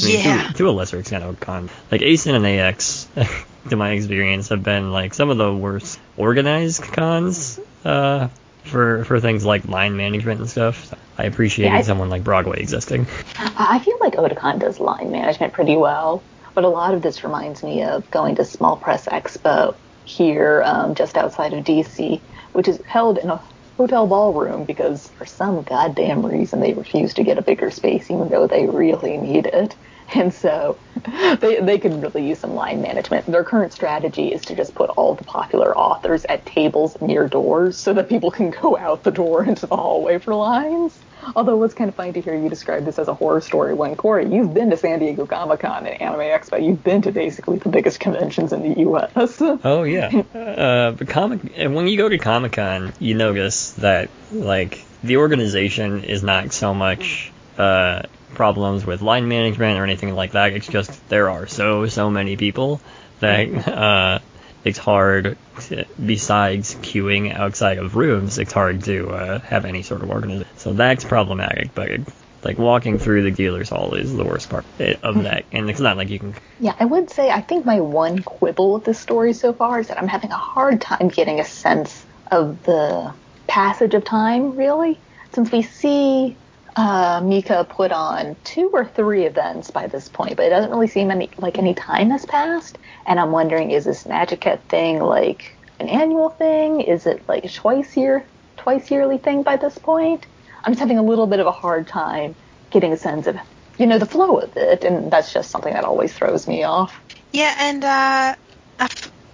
I 0.02 0.06
mean, 0.06 0.20
Yeah. 0.20 0.48
to, 0.48 0.54
to 0.54 0.70
a 0.70 0.72
lesser 0.72 1.00
extent, 1.00 1.24
of 1.24 1.40
con. 1.40 1.70
Like 1.92 2.02
ASIN 2.02 2.36
and 2.36 2.46
AX, 2.46 3.08
to 3.70 3.76
my 3.76 3.92
experience, 3.92 4.50
have 4.50 4.64
been 4.64 4.92
like 4.92 5.14
some 5.14 5.30
of 5.30 5.38
the 5.38 5.54
worst 5.54 6.00
organized 6.18 6.84
cons 6.84 7.60
uh, 7.86 8.30
for 8.64 9.04
for 9.06 9.20
things 9.20 9.46
like 9.46 9.68
line 9.68 9.96
management 9.98 10.40
and 10.42 10.50
stuff. 10.50 10.94
I 11.18 11.26
appreciated 11.26 11.72
Yeah, 11.74 11.80
I- 11.80 11.82
someone 11.84 12.10
like 12.10 12.24
Broadway 12.24 12.60
existing. 12.60 13.06
I 13.38 13.80
feel 13.80 13.98
like 14.00 14.14
Otakon 14.14 14.60
does 14.60 14.80
line 14.80 15.12
management 15.12 15.54
pretty 15.54 15.76
well, 15.76 16.24
but 16.56 16.64
a 16.64 16.70
lot 16.70 16.94
of 16.94 17.02
this 17.02 17.24
reminds 17.24 17.62
me 17.64 17.84
of 17.84 18.10
going 18.10 18.36
to 18.36 18.46
Small 18.46 18.78
Press 18.78 19.06
Expo 19.06 19.76
here 20.06 20.64
um, 20.66 20.96
just 20.96 21.16
outside 21.18 21.54
of 21.54 21.64
DC, 21.64 22.20
which 22.54 22.68
is 22.68 22.82
held 22.88 23.18
in 23.20 23.30
a 23.30 23.38
hotel 23.78 24.08
ballroom 24.08 24.66
because 24.66 25.10
for 25.18 25.26
some 25.26 25.64
goddamn 25.64 26.26
reason 26.26 26.60
they 26.60 26.74
refuse 26.74 27.14
to 27.16 27.24
get 27.24 27.38
a 27.38 27.42
bigger 27.42 27.72
space 27.72 28.12
even 28.12 28.30
though 28.30 28.48
they 28.48 28.68
really 28.68 29.18
need 29.18 29.48
it. 29.48 29.76
And 30.16 30.34
so 30.34 30.82
they, 31.40 31.62
they 31.62 31.80
could 31.80 32.02
really 32.02 32.28
use 32.28 32.42
some 32.42 32.54
line 32.54 32.82
management. 32.82 33.26
Their 33.26 33.46
current 33.46 33.72
strategy 33.72 34.34
is 34.34 34.42
to 34.44 34.56
just 34.56 34.76
put 34.76 34.90
all 34.92 35.16
the 35.16 35.24
popular 35.24 35.76
authors 35.78 36.26
at 36.26 36.46
tables 36.46 36.98
near 37.00 37.30
doors 37.30 37.80
so 37.80 37.94
that 37.94 38.10
people 38.10 38.30
can 38.30 38.50
go 38.50 38.78
out 38.78 39.04
the 39.04 39.12
door 39.12 39.44
into 39.48 39.66
the 39.66 39.78
hallway 39.78 40.20
for 40.20 40.36
lines. 40.36 41.04
Although 41.36 41.64
it's 41.64 41.74
kind 41.74 41.90
of 41.90 41.96
funny 41.96 42.14
to 42.14 42.22
hear 42.22 42.36
you 42.36 42.50
describe 42.50 42.86
this 42.86 43.00
as 43.00 43.08
a 43.08 43.14
horror 43.14 43.42
story 43.42 43.74
when 43.74 43.96
Corey, 43.96 44.28
you've 44.28 44.54
been 44.54 44.70
to 44.70 44.78
San 44.78 45.00
Diego 45.00 45.26
Comic 45.26 45.62
Con 45.62 45.86
and 45.86 46.02
Anime 46.02 46.22
Expo. 46.22 46.64
You've 46.64 46.84
been 46.84 47.02
to 47.04 47.12
basically 47.12 47.58
the 47.58 47.70
biggest 47.70 48.00
conventions 48.00 48.54
in 48.54 48.62
the 48.62 48.80
U.S. 48.82 49.42
Oh 49.64 49.84
yeah, 49.84 50.24
uh, 50.36 50.92
but 50.92 51.08
comic 51.08 51.42
when 51.56 51.88
you 51.88 51.98
go 51.98 52.10
to 52.10 52.18
Comic 52.18 52.54
Con, 52.54 52.94
you 53.00 53.16
notice 53.16 53.72
that 53.74 54.10
like 54.32 54.84
the 55.04 55.18
organization 55.18 56.04
is 56.04 56.24
not 56.24 56.54
so 56.54 56.74
much 56.74 57.32
uh, 57.58 58.04
problems 58.34 58.86
with 58.86 59.02
line 59.02 59.28
management 59.28 59.80
or 59.80 59.84
anything 59.84 60.14
like 60.14 60.32
that. 60.32 60.54
It's 60.54 60.68
just 60.68 61.10
there 61.10 61.30
are 61.30 61.48
so 61.48 61.88
so 61.88 62.10
many 62.10 62.38
people 62.38 62.82
that 63.20 63.68
uh, 63.68 64.20
it's 64.64 64.78
hard. 64.78 65.38
To, 65.68 65.86
besides 66.04 66.76
queuing 66.76 67.34
outside 67.34 67.78
of 67.78 67.96
rooms, 67.96 68.38
it's 68.38 68.54
hard 68.54 68.84
to 68.86 69.10
uh, 69.10 69.40
have 69.40 69.66
any 69.66 69.84
sort 69.84 70.04
of 70.04 70.10
organization. 70.10 70.58
So 70.58 70.74
that's 70.74 71.04
problematic. 71.04 71.74
But 71.74 72.02
like 72.44 72.58
walking 72.58 72.98
through 72.98 73.24
the 73.24 73.32
dealer's 73.32 73.70
hall 73.70 73.94
is 73.96 74.16
the 74.16 74.24
worst 74.24 74.50
part 74.50 74.66
of 75.04 75.24
that, 75.24 75.46
and 75.52 75.70
it's 75.70 75.80
not 75.80 75.98
like 75.98 76.10
you 76.10 76.20
can 76.20 76.36
Yeah, 76.60 76.76
I 76.80 76.86
would 76.86 77.10
say 77.10 77.30
I 77.30 77.42
think 77.42 77.66
my 77.66 77.80
one 77.80 78.20
quibble 78.20 78.74
with 78.74 78.86
this 78.86 79.00
story 79.00 79.34
so 79.34 79.54
far 79.54 79.80
is 79.80 79.88
that 79.88 79.98
I'm 79.98 80.08
having 80.08 80.32
a 80.32 80.38
hard 80.38 80.82
time 80.82 81.08
getting 81.08 81.40
a 81.40 81.46
sense 81.46 82.06
of 82.32 82.64
the 82.64 83.14
passage 83.48 83.94
of 83.94 84.04
time, 84.04 84.56
really. 84.56 85.00
Since 85.34 85.52
we 85.52 85.62
see 85.62 86.36
uh, 86.76 87.22
Mika 87.24 87.66
put 87.70 87.92
on 87.92 88.36
two 88.44 88.70
or 88.74 88.86
three 88.86 89.26
events 89.26 89.72
by 89.72 89.88
this 89.88 90.10
point, 90.10 90.38
but 90.38 90.46
it 90.46 90.50
doesn't 90.50 90.72
really 90.72 90.88
seem 90.88 91.12
any 91.12 91.30
like 91.38 91.58
any 91.58 91.74
time 91.74 92.10
has 92.10 92.26
passed. 92.26 92.78
And 93.06 93.20
I'm 93.20 93.32
wondering, 93.32 93.72
is 93.72 93.86
this 93.86 94.06
Magicket 94.06 94.60
thing 94.62 95.00
like 95.00 95.56
an 95.80 95.88
annual 95.88 96.30
thing? 96.30 96.82
Is 96.82 97.06
it 97.06 97.28
like 97.28 97.46
a 97.46 97.50
twice 97.50 97.96
year, 97.96 98.26
twice 98.58 98.90
yearly 98.90 99.18
thing 99.18 99.44
by 99.44 99.58
this 99.58 99.78
point? 99.78 100.26
I'm 100.64 100.72
just 100.74 100.80
having 100.80 100.98
a 100.98 101.04
little 101.04 101.28
bit 101.28 101.40
of 101.40 101.48
a 101.48 101.52
hard 101.52 101.88
time 101.88 102.36
getting 102.72 102.94
a 102.94 102.98
sense 102.98 103.28
of, 103.28 103.38
you 103.78 103.86
know, 103.86 104.00
the 104.00 104.06
flow 104.06 104.38
of 104.38 104.56
it, 104.58 104.84
and 104.84 105.12
that's 105.12 105.32
just 105.32 105.52
something 105.52 105.74
that 105.74 105.84
always 105.84 106.14
throws 106.14 106.48
me 106.48 106.64
off. 106.64 107.00
Yeah, 107.32 107.54
and 107.60 107.84
uh, 107.84 108.36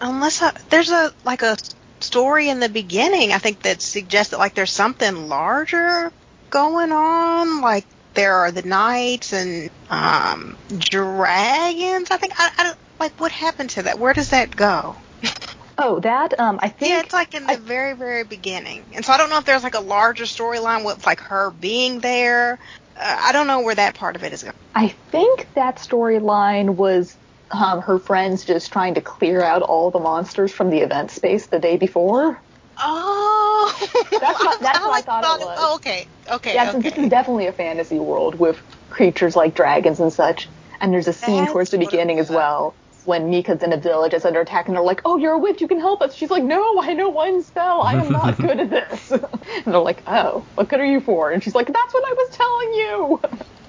unless 0.01 0.41
I, 0.41 0.51
there's 0.69 0.91
a 0.91 1.13
like 1.23 1.41
a 1.41 1.55
story 2.01 2.49
in 2.49 2.59
the 2.59 2.69
beginning, 2.69 3.31
I 3.31 3.37
think 3.37 3.61
that 3.61 3.81
suggests 3.81 4.31
that 4.31 4.39
like 4.39 4.55
there's 4.55 4.71
something 4.71 5.29
larger 5.29 6.11
going 6.49 6.91
on. 6.91 7.61
Like 7.61 7.87
there 8.15 8.35
are 8.35 8.51
the 8.51 8.63
knights 8.63 9.33
and 9.33 9.69
um 9.89 10.57
dragons. 10.77 12.11
I 12.11 12.17
think 12.17 12.33
I, 12.37 12.49
I 12.57 12.63
don't 12.63 12.77
like 12.99 13.13
what 13.19 13.31
happened 13.31 13.71
to 13.71 13.83
that. 13.83 13.99
Where 13.99 14.13
does 14.13 14.29
that 14.29 14.55
go? 14.55 14.97
Oh, 15.77 15.99
that 16.01 16.37
um, 16.39 16.59
I 16.61 16.67
think 16.69 16.91
Yeah, 16.91 16.99
it's 17.01 17.13
like 17.13 17.33
in 17.33 17.45
the 17.47 17.53
I- 17.53 17.57
very, 17.57 17.93
very 17.95 18.25
beginning. 18.25 18.91
And 18.95 19.05
so 19.05 19.13
I 19.13 19.17
don't 19.17 19.29
know 19.29 19.37
if 19.37 19.45
there's 19.45 19.63
like 19.63 19.75
a 19.75 19.79
larger 19.81 20.25
storyline 20.25 20.85
with 20.85 21.05
like 21.05 21.21
her 21.21 21.51
being 21.51 21.99
there. 22.01 22.59
Uh, 22.97 23.17
I 23.21 23.31
don't 23.31 23.47
know 23.47 23.61
where 23.61 23.75
that 23.75 23.95
part 23.95 24.17
of 24.17 24.23
it 24.23 24.33
is 24.33 24.43
going. 24.43 24.53
I 24.75 24.89
think 25.11 25.47
that 25.55 25.77
storyline 25.77 26.75
was 26.75 27.17
um, 27.51 27.81
her 27.81 27.97
friends 27.97 28.43
just 28.45 28.73
trying 28.73 28.95
to 28.95 29.01
clear 29.01 29.41
out 29.41 29.61
all 29.61 29.89
the 29.89 29.99
monsters 29.99 30.51
from 30.51 30.69
the 30.69 30.79
event 30.79 31.11
space 31.11 31.47
the 31.47 31.59
day 31.59 31.77
before. 31.77 32.43
Oh, 32.77 33.18
That's 34.19 34.39
what- 34.43 34.59
that's 34.59 34.79
what 34.79 34.87
I 34.87 34.87
like 34.89 35.05
thought 35.05 35.23
it 35.23 35.45
was. 35.45 35.57
Oh, 35.61 35.75
okay, 35.75 36.07
okay, 36.31 36.53
Yeah, 36.53 36.71
since 36.71 36.83
this 36.83 36.97
is 36.97 37.09
definitely 37.09 37.47
a 37.47 37.53
fantasy 37.53 37.99
world 37.99 38.35
with 38.35 38.59
creatures 38.89 39.35
like 39.35 39.55
dragons 39.55 39.99
and 39.99 40.11
such. 40.11 40.47
And 40.81 40.93
there's 40.93 41.07
a 41.07 41.13
scene 41.13 41.37
That's 41.37 41.51
towards 41.51 41.71
the 41.71 41.77
beginning 41.77 42.19
as 42.19 42.29
well 42.29 42.73
when 43.05 43.29
Mika's 43.29 43.63
in 43.63 43.73
a 43.73 43.77
village 43.77 44.11
that's 44.11 44.25
under 44.25 44.41
attack 44.41 44.67
and 44.67 44.75
they're 44.75 44.83
like, 44.83 45.01
"Oh, 45.05 45.17
you're 45.17 45.33
a 45.33 45.37
witch, 45.37 45.61
you 45.61 45.67
can 45.67 45.79
help 45.79 46.01
us." 46.01 46.13
She's 46.15 46.29
like, 46.29 46.43
"No, 46.43 46.79
I 46.81 46.93
know 46.93 47.09
one 47.09 47.41
spell. 47.43 47.81
I 47.81 47.93
am 47.95 48.11
not 48.11 48.37
good 48.45 48.59
at 48.59 48.69
this." 48.69 49.11
and 49.11 49.25
they're 49.65 49.79
like, 49.79 50.03
"Oh, 50.07 50.45
what 50.55 50.69
good 50.69 50.79
are 50.79 50.85
you 50.85 50.99
for?" 51.01 51.31
And 51.31 51.43
she's 51.43 51.55
like, 51.55 51.67
"That's 51.67 51.93
what 51.93 52.03
I 52.05 52.13
was 52.13 52.29
telling 52.31 52.73
you." 52.73 53.21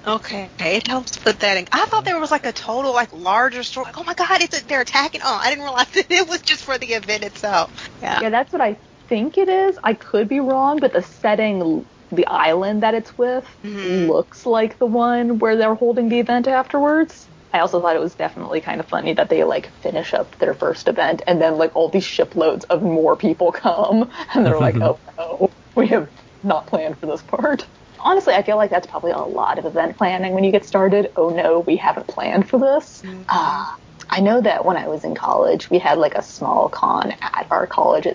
Okay, 0.07 0.49
it 0.59 0.87
helps 0.87 1.17
put 1.17 1.39
that 1.41 1.57
in. 1.57 1.67
I 1.71 1.85
thought 1.85 2.05
there 2.05 2.19
was 2.19 2.31
like 2.31 2.45
a 2.45 2.51
total 2.51 2.93
like 2.93 3.13
larger 3.13 3.61
story. 3.63 3.85
Like, 3.85 3.97
oh 3.99 4.03
my 4.03 4.13
god, 4.15 4.41
it's 4.41 4.59
a, 4.61 4.65
they're 4.65 4.81
attacking. 4.81 5.21
Oh, 5.23 5.39
I 5.41 5.49
didn't 5.49 5.63
realize 5.63 5.89
that 5.91 6.09
it 6.11 6.27
was 6.27 6.41
just 6.41 6.63
for 6.63 6.77
the 6.77 6.87
event 6.93 7.23
itself. 7.23 7.89
Yeah. 8.01 8.19
Yeah, 8.21 8.29
that's 8.31 8.51
what 8.51 8.61
I 8.61 8.77
think 9.11 9.37
it 9.37 9.49
is. 9.49 9.77
I 9.83 9.93
could 9.93 10.27
be 10.29 10.39
wrong, 10.39 10.79
but 10.79 10.93
the 10.93 11.01
setting, 11.03 11.85
the 12.11 12.27
island 12.27 12.83
that 12.83 12.93
it's 12.95 13.17
with, 13.17 13.45
Mhm. 13.63 14.07
looks 14.07 14.45
like 14.45 14.79
the 14.79 14.85
one 14.87 15.37
where 15.39 15.57
they're 15.57 15.75
holding 15.75 16.09
the 16.09 16.19
event 16.19 16.47
afterwards. 16.47 17.29
I 17.53 17.59
also 17.59 17.81
thought 17.81 17.97
it 17.97 18.01
was 18.01 18.15
definitely 18.15 18.61
kind 18.61 18.79
of 18.79 18.87
funny 18.87 19.13
that 19.13 19.29
they 19.29 19.43
like 19.43 19.73
finish 19.81 20.13
up 20.13 20.37
their 20.37 20.53
first 20.53 20.87
event 20.87 21.21
and 21.27 21.41
then 21.41 21.57
like 21.57 21.75
all 21.75 21.89
these 21.89 22.05
shiploads 22.05 22.63
of 22.65 22.81
more 22.81 23.17
people 23.17 23.51
come 23.51 24.09
and 24.33 24.45
they're 24.45 24.57
like, 24.57 24.77
oh 24.81 25.01
no, 25.17 25.53
we 25.75 25.87
have 25.87 26.09
not 26.43 26.67
planned 26.67 26.97
for 26.99 27.07
this 27.07 27.21
part. 27.23 27.67
Honestly, 27.99 28.33
I 28.33 28.43
feel 28.43 28.55
like 28.57 28.71
that's 28.71 28.87
probably 28.87 29.11
a 29.11 29.17
lot 29.19 29.59
of 29.59 29.65
event 29.65 29.97
planning 29.97 30.33
when 30.33 30.45
you 30.45 30.51
get 30.53 30.65
started. 30.65 31.09
Oh 31.17 31.29
no, 31.29 31.59
we 31.59 31.75
haven't 31.75 32.07
planned 32.07 32.49
for 32.49 32.59
this. 32.59 33.01
Ah, 33.29 33.75
I 34.09 34.21
know 34.21 34.41
that 34.41 34.65
when 34.65 34.77
I 34.77 34.87
was 34.87 35.03
in 35.03 35.15
college, 35.15 35.69
we 35.69 35.79
had 35.79 35.97
like 35.99 36.15
a 36.15 36.23
small 36.23 36.69
con 36.69 37.13
at 37.21 37.47
our 37.51 37.67
college 37.67 38.07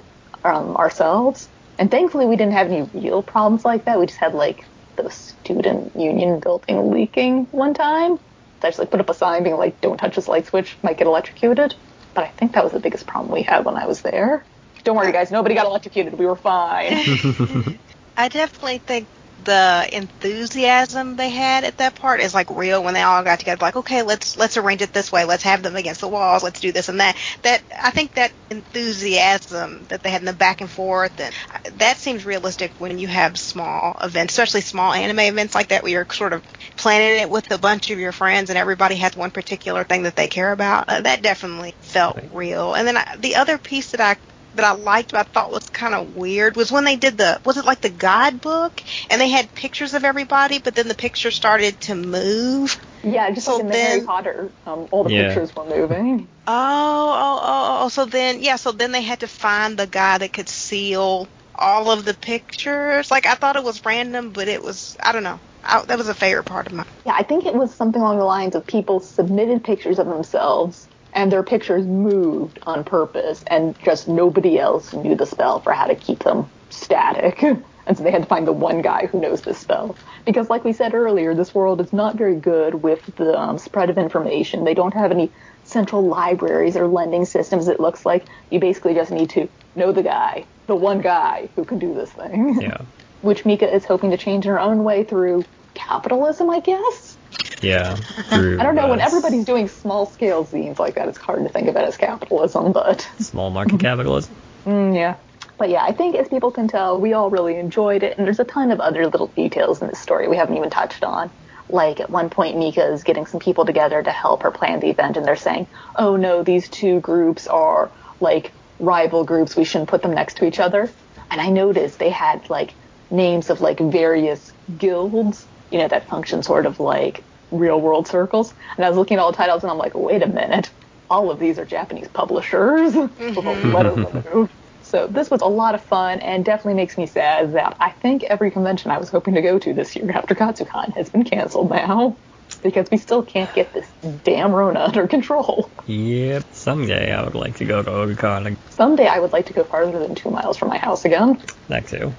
um, 0.47 0.77
ourselves, 0.77 1.49
and 1.79 1.91
thankfully 1.91 2.27
we 2.27 2.37
didn't 2.37 2.55
have 2.55 2.69
any 2.69 2.83
real 2.95 3.23
problems 3.23 3.65
like 3.65 3.85
that. 3.85 3.99
We 3.99 4.07
just 4.07 4.19
had 4.19 4.35
like 4.35 4.65
the 4.97 5.11
student 5.11 5.95
union 5.97 6.41
building 6.41 6.91
leaking 6.91 7.45
one 7.51 7.75
time. 7.75 8.19
I 8.63 8.69
just 8.69 8.79
like 8.79 8.91
put 8.91 9.01
up 9.01 9.11
a 9.11 9.15
sign 9.15 9.43
being 9.45 9.57
like, 9.57 9.81
"Don't 9.81 9.99
touch 9.99 10.17
this 10.17 10.29
light 10.29 10.47
switch, 10.47 10.77
might 10.83 10.99
get 10.99 11.07
electrocuted." 11.07 11.75
But 12.15 12.25
I 12.25 12.29
think 12.29 12.53
that 12.55 12.65
was 12.65 12.73
the 12.73 12.81
biggest 12.81 13.07
problem 13.07 13.33
we 13.33 13.43
had 13.43 13.65
when 13.65 13.77
I 13.77 13.87
was 13.87 14.01
there. 14.03 14.45
Don't 14.85 14.97
worry, 14.97 15.13
guys, 15.13 15.31
nobody 15.31 15.55
got 15.55 15.67
electrocuted. 15.67 16.19
We 16.19 16.27
were 16.27 16.37
fine. 16.37 16.95
I 18.17 18.29
definitely 18.29 18.79
think 18.79 19.07
the 19.47 19.89
enthusiasm 19.93 21.17
they 21.17 21.31
had 21.31 21.65
at 21.65 21.79
that 21.79 21.95
part 21.95 22.21
is 22.21 22.35
like 22.35 22.51
real 22.51 22.83
when 22.83 22.95
they 22.95 23.03
all 23.03 23.23
got 23.23 23.39
together 23.39 23.59
like 23.63 23.77
okay 23.77 24.03
let's 24.03 24.37
let's 24.37 24.57
arrange 24.57 24.83
it 24.83 24.93
this 24.93 25.11
way. 25.11 25.25
Let's 25.25 25.45
have 25.45 25.63
them 25.63 25.77
against 25.77 26.01
the 26.01 26.09
walls. 26.09 26.43
Let's 26.43 26.61
do 26.61 26.73
this 26.73 26.89
and 26.89 27.01
that. 27.01 27.17
That 27.43 27.63
i 27.83 27.91
think 27.91 28.15
that 28.15 28.33
enthusiasm 28.51 29.87
that 29.89 30.03
they 30.03 30.11
had 30.11 30.21
in 30.21 30.27
the 30.27 30.33
back 30.33 30.61
and 30.61 30.71
forth 30.71 31.19
and 31.21 31.35
uh, 31.53 31.59
that 31.79 31.97
seems 31.97 32.25
realistic 32.25 32.73
when 32.79 32.99
you 32.99 33.09
have 33.09 33.39
small 33.39 33.97
events 34.03 34.35
especially 34.35 34.61
small 34.61 34.93
anime 34.93 35.21
events 35.21 35.55
like 35.55 35.69
that 35.69 35.83
where 35.83 35.93
you're 35.93 36.07
sort 36.13 36.33
of 36.33 36.43
planning 36.77 37.23
it 37.23 37.31
with 37.31 37.51
a 37.51 37.59
bunch 37.59 37.91
of 37.91 37.99
your 37.99 38.13
friends 38.13 38.51
and 38.51 38.59
everybody 38.59 38.97
has 38.97 39.17
one 39.17 39.31
particular 39.31 39.85
thing 39.85 40.03
that 40.03 40.17
they 40.17 40.29
care 40.29 40.53
about. 40.53 40.89
Uh, 40.89 41.01
that 41.01 41.23
definitely 41.23 41.75
felt 41.81 42.19
real. 42.33 42.75
And 42.75 42.87
then 42.87 42.97
I, 42.97 43.17
the 43.19 43.37
other 43.37 43.59
piece 43.59 43.93
that 43.93 44.01
i 44.01 44.17
that 44.57 44.65
I 44.67 44.75
liked, 44.75 45.13
but 45.13 45.21
I 45.21 45.25
thought 45.25 45.51
was 45.53 45.69
kind 45.71 45.95
of 45.95 46.15
weird, 46.15 46.57
was 46.57 46.73
when 46.73 46.85
they 46.85 46.97
did 46.97 47.19
the 47.19 47.41
was 47.45 47.57
it 47.59 47.65
like 47.67 47.81
the 47.83 47.91
guidebook, 47.91 48.83
and 49.11 49.21
they 49.21 49.29
had 49.31 49.55
pictures 49.55 49.95
of 49.95 50.05
everybody, 50.05 50.59
but 50.61 50.75
then 50.75 50.89
the 50.89 50.95
picture 50.97 51.31
started 51.31 51.81
to 51.83 51.95
move. 51.95 52.79
yeah, 53.03 53.31
just 53.31 53.47
So 53.47 53.55
like 53.55 53.61
in 53.63 53.69
the 53.69 53.77
Harry 53.77 54.03
Potter, 54.03 54.55
um, 54.67 54.89
all 54.93 55.05
the 55.05 55.11
Yeah. 55.11 55.29
pictures 55.29 55.55
were 55.57 55.67
moving. 55.67 56.31
Oh, 56.47 57.13
oh, 57.17 57.41
oh, 57.43 57.79
oh, 57.85 57.89
so 57.89 58.07
then 58.07 58.41
yeah, 58.43 58.57
so 58.57 58.73
then 58.73 58.93
they 58.93 59.03
had 59.03 59.21
to 59.21 59.29
find 59.29 59.79
the 59.79 59.87
guy 59.87 60.19
that 60.19 60.33
could 60.33 60.49
seal 60.49 61.29
all 61.55 61.91
of 61.91 62.05
the 62.05 62.15
pictures. 62.15 63.11
Like 63.11 63.27
I 63.27 63.35
thought 63.37 63.57
it 63.57 63.65
was 63.65 63.85
random, 63.85 64.33
but 64.33 64.49
it 64.49 64.63
was 64.63 64.97
I 65.03 65.13
don't 65.13 65.25
know. 65.25 65.41
I, 65.65 65.85
that 65.87 65.99
was 65.99 66.09
a 66.09 66.15
favorite 66.15 66.45
part 66.47 66.67
of 66.69 66.73
mine. 66.75 66.87
Yeah, 67.05 67.15
I 67.17 67.25
think 67.25 67.47
it 67.47 67.55
was 67.55 67.75
something 67.75 68.01
along 68.03 68.19
the 68.19 68.25
lines 68.25 68.55
of 68.55 68.67
people 68.67 69.01
submitted 69.01 69.65
pictures 69.65 69.99
of 69.99 70.07
themselves 70.07 70.86
and 71.17 71.33
their 71.33 71.43
pictures 71.43 71.87
moved 71.87 72.59
on 72.65 72.85
purpose 72.85 73.43
and 73.47 73.77
just 73.81 74.07
nobody 74.07 74.59
else 74.59 74.93
knew 74.93 75.17
the 75.17 75.27
spell 75.27 75.59
for 75.61 75.73
how 75.73 75.87
to 75.87 75.97
keep 75.97 76.21
them 76.21 76.49
static. 76.71 77.43
And 77.89 77.97
so 77.97 78.03
they 78.03 78.11
had 78.11 78.23
to 78.23 78.29
find 78.29 78.49
the 78.49 78.53
one 78.53 78.83
guy 78.83 79.07
who 79.07 79.21
knows 79.21 79.43
this 79.43 79.59
spell. 79.59 79.95
Because 80.25 80.51
like 80.51 80.65
we 80.65 80.73
said 80.73 80.93
earlier, 80.93 81.37
this 81.37 81.55
world 81.55 81.81
is 81.81 81.93
not 81.93 82.17
very 82.17 82.35
good 82.35 82.83
with 82.83 83.15
the 83.15 83.39
um, 83.39 83.59
spread 83.59 83.91
of 83.91 83.97
information. 83.97 84.65
They 84.65 84.75
don't 84.75 84.93
have 84.93 85.13
any 85.13 85.31
central 85.63 86.05
libraries 86.05 86.77
or 86.77 86.89
lending 86.89 87.25
systems. 87.25 87.69
It 87.69 87.79
looks 87.79 88.05
like 88.05 88.25
you 88.51 88.59
basically 88.59 88.95
just 88.95 89.13
need 89.13 89.31
to 89.31 89.49
know 89.77 89.93
the 89.93 90.03
guy, 90.03 90.47
the 90.67 90.75
one 90.75 91.01
guy 91.01 91.49
who 91.55 91.65
can 91.65 91.79
do 91.79 91.95
this 91.95 92.11
thing. 92.11 92.61
yeah. 92.61 92.79
Which 93.23 93.45
Mika 93.45 93.73
is 93.73 93.85
hoping 93.85 94.11
to 94.11 94.17
change 94.17 94.47
in 94.47 94.51
her 94.51 94.59
own 94.59 94.83
way 94.83 95.05
through 95.05 95.45
capitalism, 95.75 96.51
I 96.51 96.59
guess. 96.59 97.16
Yeah. 97.63 97.95
Through, 97.95 98.61
I 98.61 98.63
don't 98.63 98.75
know. 98.75 98.89
When 98.89 99.01
uh, 99.01 99.05
everybody's 99.05 99.45
doing 99.45 99.69
small 99.69 100.07
scale 100.07 100.45
zines 100.45 100.79
like 100.79 100.95
that, 100.97 101.09
it's 101.09 101.19
hard 101.19 101.43
to 101.45 101.49
think 101.49 101.69
of 101.69 101.77
it 101.77 101.83
as 101.83 101.97
capitalism, 101.97 102.73
but 102.75 103.09
small 103.19 103.51
market 103.51 103.81
capitalism. 103.81 104.35
mm, 104.65 104.95
yeah. 104.95 105.17
But 105.59 105.71
yeah, 105.71 105.83
I 105.83 105.93
think 105.93 106.17
as 106.17 106.29
people 106.29 106.51
can 106.51 106.69
tell, 106.69 107.01
we 107.01 107.15
all 107.15 107.31
really 107.31 107.57
enjoyed 107.57 108.03
it, 108.03 108.19
and 108.19 108.27
there's 108.27 108.41
a 108.41 108.45
ton 108.45 108.71
of 108.71 108.81
other 108.81 109.07
little 109.07 109.29
details 109.29 109.81
in 109.81 109.89
this 109.89 109.99
story 109.99 110.29
we 110.29 110.37
haven't 110.37 110.57
even 110.57 110.69
touched 110.69 111.03
on. 111.03 111.31
Like 111.69 111.99
at 111.99 112.11
one 112.11 112.29
point, 112.31 112.59
Mika 112.59 112.93
is 112.93 113.03
getting 113.03 113.27
some 113.27 113.41
people 113.41 113.65
together 113.65 114.03
to 114.03 114.11
help 114.11 114.43
her 114.43 114.51
plan 114.51 114.81
the 114.81 114.91
event, 114.91 115.17
and 115.17 115.27
they're 115.27 115.35
saying, 115.35 115.67
"Oh 115.97 116.17
no, 116.17 116.43
these 116.43 116.69
two 116.69 117.01
groups 117.01 117.47
are 117.47 117.91
like 118.21 118.53
rival 118.79 119.25
groups. 119.25 119.57
We 119.57 119.65
shouldn't 119.65 119.89
put 119.89 120.03
them 120.03 120.13
next 120.13 120.37
to 120.37 120.45
each 120.45 120.61
other." 120.61 120.91
And 121.31 121.41
I 121.41 121.49
noticed 121.49 121.99
they 121.99 122.11
had 122.11 122.49
like 122.51 122.73
names 123.11 123.51
of 123.51 123.61
like 123.61 123.79
various 123.79 124.53
guilds, 124.79 125.45
you 125.71 125.79
know, 125.79 125.89
that 125.89 126.07
function 126.07 126.43
sort 126.43 126.67
of 126.67 126.79
like 126.79 127.25
real 127.51 127.81
world 127.81 128.07
circles. 128.07 128.53
And 128.77 128.85
I 128.85 128.89
was 128.89 128.99
looking 128.99 129.19
at 129.19 129.21
all 129.21 129.31
the 129.31 129.37
titles, 129.37 129.63
and 129.63 129.71
I'm 129.71 129.79
like, 129.79 129.95
wait 129.95 130.23
a 130.23 130.27
minute, 130.27 130.71
all 131.11 131.31
of 131.31 131.39
these 131.39 131.59
are 131.59 131.65
Japanese 131.65 132.09
publishers 132.09 132.93
mm-hmm. 132.95 133.35
with 133.35 133.47
a 133.47 133.69
letter 133.69 133.93
removed. 133.93 134.53
So 134.83 135.09
this 135.09 135.31
was 135.31 135.41
a 135.41 135.47
lot 135.47 135.75
of 135.75 135.83
fun 135.83 136.21
and 136.21 136.45
definitely 136.45 136.75
makes 136.75 136.97
me 136.97 137.07
sad 137.07 137.55
that 137.55 137.77
I 137.81 137.91
think 137.91 138.23
every 138.23 138.53
convention 138.53 138.93
I 138.93 138.99
was 138.99 139.09
hoping 139.09 139.35
to 139.35 139.43
go 139.43 139.59
to 139.59 139.75
this 139.75 139.97
year 139.97 140.09
after 140.13 140.35
Katsucon 140.37 140.95
has 140.95 141.09
been 141.09 141.25
canceled 141.25 141.71
now 141.71 142.17
because 142.63 142.89
we 142.91 142.97
still 142.97 143.23
can't 143.23 143.53
get 143.53 143.73
this 143.73 143.87
damn 144.23 144.53
Rona 144.53 144.81
under 144.81 145.09
control. 145.09 145.69
Yep. 145.87 146.45
Someday 146.53 147.13
I 147.13 147.25
would 147.25 147.35
like 147.35 147.57
to 147.57 147.65
go 147.65 147.83
to 147.83 147.91
Otakon. 147.91 148.57
Someday 148.71 149.09
I 149.09 149.19
would 149.19 149.33
like 149.33 149.47
to 149.47 149.53
go 149.53 149.65
farther 149.65 149.99
than 149.99 150.15
two 150.15 150.31
miles 150.31 150.57
from 150.57 150.69
my 150.69 150.79
house 150.79 151.05
again. 151.05 151.41
That 151.67 151.89
too. 151.89 152.15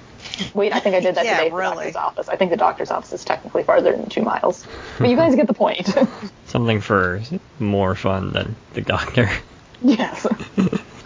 Wait, 0.54 0.72
I 0.74 0.80
think 0.80 0.94
I 0.96 1.00
did 1.00 1.14
that 1.14 1.24
Yeah, 1.24 1.38
today 1.38 1.46
at 1.48 1.52
the 1.52 1.60
doctor's 1.60 1.96
office. 1.96 2.28
I 2.28 2.36
think 2.36 2.50
the 2.50 2.56
doctor's 2.56 2.90
office 2.90 3.12
is 3.12 3.24
technically 3.24 3.62
farther 3.62 3.92
than 3.92 4.08
two 4.08 4.22
miles. 4.22 4.66
But 4.98 5.08
you 5.08 5.16
guys 5.16 5.34
get 5.34 5.46
the 5.46 5.54
point. 5.54 5.88
Something 6.46 6.80
for 6.80 7.20
more 7.58 7.94
fun 7.94 8.32
than 8.32 8.56
the 8.74 8.80
doctor. 8.82 9.30
yes. 9.82 10.26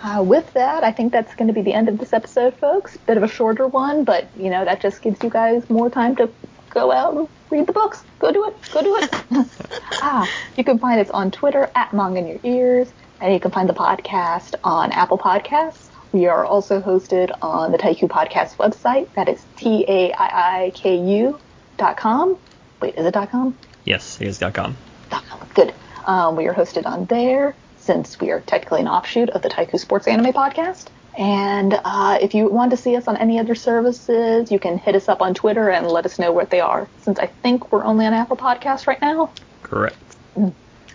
Uh, 0.02 0.22
with 0.22 0.52
that, 0.54 0.82
I 0.82 0.90
think 0.90 1.12
that's 1.12 1.34
going 1.36 1.48
to 1.48 1.54
be 1.54 1.62
the 1.62 1.72
end 1.72 1.88
of 1.88 1.98
this 1.98 2.12
episode, 2.12 2.54
folks. 2.56 2.96
Bit 2.96 3.16
of 3.16 3.22
a 3.22 3.28
shorter 3.28 3.66
one, 3.68 4.02
but 4.04 4.26
you 4.36 4.50
know 4.50 4.64
that 4.64 4.80
just 4.80 5.00
gives 5.00 5.22
you 5.22 5.30
guys 5.30 5.68
more 5.70 5.88
time 5.90 6.16
to 6.16 6.28
go 6.70 6.90
out 6.90 7.14
and 7.14 7.28
read 7.50 7.66
the 7.66 7.72
books. 7.72 8.02
Go 8.18 8.32
do 8.32 8.48
it. 8.48 8.56
Go 8.72 8.82
do 8.82 8.96
it. 8.96 9.10
ah, 10.02 10.28
you 10.56 10.64
can 10.64 10.78
find 10.78 11.00
us 11.00 11.10
on 11.10 11.30
Twitter 11.30 11.70
at 11.76 11.92
Manga 11.92 12.18
in 12.18 12.26
Your 12.26 12.38
Ears, 12.42 12.92
and 13.20 13.32
you 13.32 13.38
can 13.38 13.52
find 13.52 13.68
the 13.68 13.74
podcast 13.74 14.54
on 14.64 14.90
Apple 14.90 15.18
Podcasts. 15.18 15.88
We 16.12 16.26
are 16.26 16.44
also 16.44 16.80
hosted 16.80 17.30
on 17.40 17.72
the 17.72 17.78
Taiiku 17.78 18.08
Podcast 18.08 18.56
website. 18.56 19.12
That 19.14 19.28
is 19.28 19.42
T 19.56 19.84
A 19.88 20.12
I 20.12 20.64
I 20.64 20.70
K 20.74 20.96
U 20.96 21.40
dot 21.78 21.96
com. 21.96 22.36
Wait, 22.80 22.96
is 22.96 23.06
it 23.06 23.14
dot 23.14 23.30
com? 23.30 23.56
Yes, 23.84 24.20
it 24.20 24.28
is 24.28 24.42
is 24.42 24.52
.com. 24.52 24.76
dot 25.10 25.24
com. 25.24 25.40
Good. 25.54 25.74
Um, 26.06 26.36
we 26.36 26.46
are 26.48 26.54
hosted 26.54 26.84
on 26.84 27.06
there 27.06 27.54
since 27.78 28.20
we 28.20 28.30
are 28.30 28.40
technically 28.40 28.80
an 28.80 28.88
offshoot 28.88 29.30
of 29.30 29.42
the 29.42 29.48
Taiiku 29.48 29.78
Sports 29.78 30.06
Anime 30.06 30.32
Podcast. 30.32 30.86
And 31.16 31.78
uh, 31.84 32.18
if 32.20 32.34
you 32.34 32.48
want 32.48 32.70
to 32.70 32.76
see 32.76 32.96
us 32.96 33.08
on 33.08 33.16
any 33.16 33.38
other 33.38 33.54
services, 33.54 34.50
you 34.50 34.58
can 34.58 34.78
hit 34.78 34.94
us 34.94 35.08
up 35.08 35.20
on 35.20 35.34
Twitter 35.34 35.70
and 35.70 35.86
let 35.86 36.06
us 36.06 36.18
know 36.18 36.32
what 36.32 36.50
they 36.50 36.60
are. 36.60 36.88
Since 37.02 37.18
I 37.18 37.26
think 37.26 37.72
we're 37.72 37.84
only 37.84 38.06
on 38.06 38.14
Apple 38.14 38.36
Podcasts 38.36 38.86
right 38.86 39.00
now. 39.00 39.30
Correct. 39.62 39.96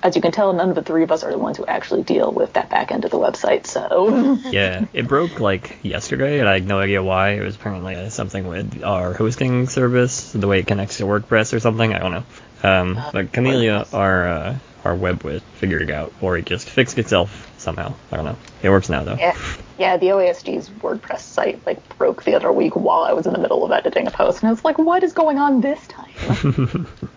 As 0.03 0.15
you 0.15 0.21
can 0.21 0.31
tell, 0.31 0.53
none 0.53 0.69
of 0.69 0.75
the 0.75 0.83
three 0.83 1.03
of 1.03 1.11
us 1.11 1.23
are 1.23 1.31
the 1.31 1.37
ones 1.37 1.57
who 1.57 1.65
actually 1.65 2.03
deal 2.03 2.31
with 2.31 2.53
that 2.53 2.69
back 2.69 2.91
end 2.91 3.05
of 3.05 3.11
the 3.11 3.17
website. 3.17 3.65
So 3.67 4.37
Yeah, 4.51 4.85
it 4.93 5.07
broke 5.07 5.39
like 5.39 5.77
yesterday, 5.83 6.39
and 6.39 6.47
I 6.47 6.53
had 6.53 6.67
no 6.67 6.79
idea 6.79 7.03
why. 7.03 7.31
It 7.31 7.41
was 7.41 7.55
apparently 7.55 7.95
uh, 7.95 8.09
something 8.09 8.47
with 8.47 8.83
our 8.83 9.13
hosting 9.13 9.67
service, 9.67 10.31
the 10.31 10.47
way 10.47 10.59
it 10.59 10.67
connects 10.67 10.97
to 10.97 11.03
WordPress 11.03 11.53
or 11.53 11.59
something. 11.59 11.93
I 11.93 11.99
don't 11.99 12.11
know. 12.11 12.23
Um, 12.63 12.99
but 13.13 13.31
Camellia, 13.31 13.85
our 13.93 14.27
uh, 14.27 14.57
our 14.83 14.95
web 14.95 15.23
width, 15.23 15.43
figured 15.55 15.81
it 15.83 15.91
out, 15.91 16.13
or 16.21 16.37
it 16.37 16.45
just 16.45 16.69
fixed 16.69 16.97
itself 16.97 17.51
somehow. 17.57 17.93
I 18.11 18.15
don't 18.15 18.25
know. 18.25 18.37
It 18.61 18.69
works 18.69 18.89
now 18.89 19.03
though. 19.03 19.15
yeah, 19.15 19.37
yeah, 19.77 19.97
the 19.97 20.07
OASG's 20.07 20.69
WordPress 20.69 21.19
site 21.19 21.65
like 21.65 21.97
broke 21.97 22.23
the 22.23 22.35
other 22.35 22.51
week 22.51 22.75
while 22.75 23.03
I 23.03 23.13
was 23.13 23.27
in 23.27 23.33
the 23.33 23.39
middle 23.39 23.63
of 23.63 23.71
editing 23.71 24.07
a 24.07 24.11
post, 24.11 24.41
and 24.41 24.47
I 24.49 24.51
was 24.51 24.65
like, 24.65 24.77
what 24.77 25.03
is 25.03 25.13
going 25.13 25.37
on 25.37 25.61
this 25.61 25.85
time? 25.87 26.11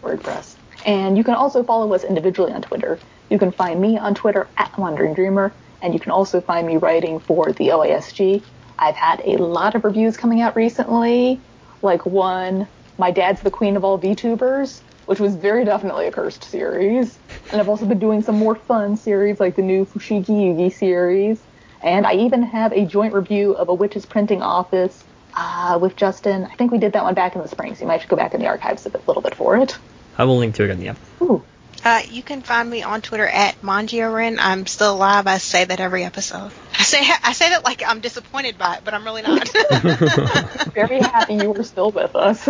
WordPress. 0.03 0.57
And 0.87 1.17
you 1.19 1.25
can 1.25 1.35
also 1.35 1.63
follow 1.63 1.93
us 1.93 2.05
individually 2.05 2.53
on 2.53 2.63
Twitter. 2.63 2.99
You 3.29 3.39
can 3.39 3.53
find 3.53 3.81
me 3.81 3.99
on 3.99 4.15
Twitter 4.15 4.49
at 4.57 4.77
Wandering 4.79 5.15
Dreamer, 5.15 5.53
and 5.83 5.95
you 5.95 6.01
can 6.01 6.13
also 6.13 6.41
find 6.41 6.67
me 6.67 6.77
writing 6.77 7.21
for 7.21 7.53
the 7.53 7.69
OASG. 7.69 8.43
I've 8.79 8.97
had 8.97 9.21
a 9.25 9.37
lot 9.37 9.75
of 9.75 9.85
reviews 9.85 10.17
coming 10.17 10.41
out 10.41 10.57
recently, 10.57 11.41
like 11.83 12.07
one, 12.07 12.67
My 12.99 13.11
Dad's 13.11 13.43
the 13.43 13.51
Queen 13.51 13.77
of 13.77 13.85
All 13.85 13.99
VTubers, 13.99 14.81
which 15.07 15.21
was 15.21 15.35
very 15.37 15.65
definitely 15.65 16.07
a 16.07 16.13
cursed 16.13 16.45
series. 16.45 17.19
And 17.53 17.61
I've 17.61 17.69
also 17.69 17.85
been 17.85 17.99
doing 17.99 18.23
some 18.23 18.37
more 18.37 18.55
fun 18.55 18.97
series 18.97 19.39
like 19.39 19.57
the 19.57 19.63
new 19.63 19.85
Fushigi 19.85 20.27
Yugi 20.29 20.73
series. 20.73 21.41
And 21.83 22.07
I 22.07 22.15
even 22.15 22.43
have 22.43 22.73
a 22.73 22.85
joint 22.85 23.15
review 23.15 23.53
of 23.53 23.69
A 23.69 23.75
Witch's 23.75 24.07
Printing 24.07 24.43
Office 24.43 25.05
uh, 25.35 25.79
with 25.81 25.97
Justin. 25.97 26.47
I 26.51 26.55
think 26.57 26.73
we 26.73 26.79
did 26.79 26.93
that 26.93 27.05
one 27.05 27.15
back 27.15 27.35
in 27.35 27.43
the 27.43 27.49
spring, 27.49 27.75
so 27.75 27.83
you 27.83 27.87
might 27.87 27.95
have 27.95 28.03
to 28.03 28.09
go 28.09 28.17
back 28.17 28.35
in 28.35 28.41
the 28.41 28.47
archives 28.47 28.87
a 28.87 28.91
bit- 28.91 29.07
little 29.07 29.23
bit 29.23 29.35
for 29.35 29.57
it. 29.57 29.79
I 30.17 30.25
will 30.25 30.39
link 30.39 30.55
to 30.57 30.65
it 30.65 30.71
in 30.71 30.81
the 30.81 30.89
app. 30.89 30.99
Ooh. 31.23 31.45
Uh, 31.83 32.03
you 32.11 32.23
can 32.23 32.43
find 32.43 32.69
me 32.69 32.83
on 32.83 33.01
Twitter 33.01 33.27
at 33.27 33.61
Mangiorin. 33.63 34.37
I'm 34.39 34.67
still 34.67 34.95
alive. 34.95 35.27
I 35.27 35.39
say 35.39 35.65
that 35.65 35.81
every 35.81 36.05
episode. 36.05 36.53
I 36.79 36.83
say 36.83 36.99
I 37.25 37.33
say 37.33 37.51
that 37.51 37.65
like 37.65 37.83
I'm 37.87 38.01
disappointed 38.01 38.59
by 38.59 38.77
it, 38.77 38.83
but 38.85 38.93
I'm 38.95 39.05
really 39.05 39.23
not. 39.23 39.49
Very 40.75 41.01
happy 41.01 41.35
you 41.35 41.51
were 41.51 41.65
still 41.65 41.91
with 41.91 42.15
us. 42.15 42.47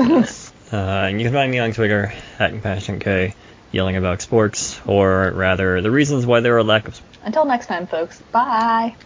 Uh, 0.72 0.76
and 0.76 1.20
you 1.20 1.26
can 1.26 1.32
find 1.32 1.50
me 1.50 1.58
on 1.58 1.72
Twitter 1.72 2.12
at 2.38 2.52
CompassionK, 2.52 3.34
yelling 3.72 3.96
about 3.96 4.22
sports, 4.22 4.80
or 4.86 5.32
rather 5.34 5.80
the 5.80 5.90
reasons 5.90 6.26
why 6.26 6.40
there 6.40 6.54
are 6.54 6.58
a 6.58 6.64
lack 6.64 6.88
of 6.88 7.00
Until 7.22 7.44
next 7.44 7.66
time, 7.66 7.86
folks. 7.86 8.20
Bye. 8.32 8.96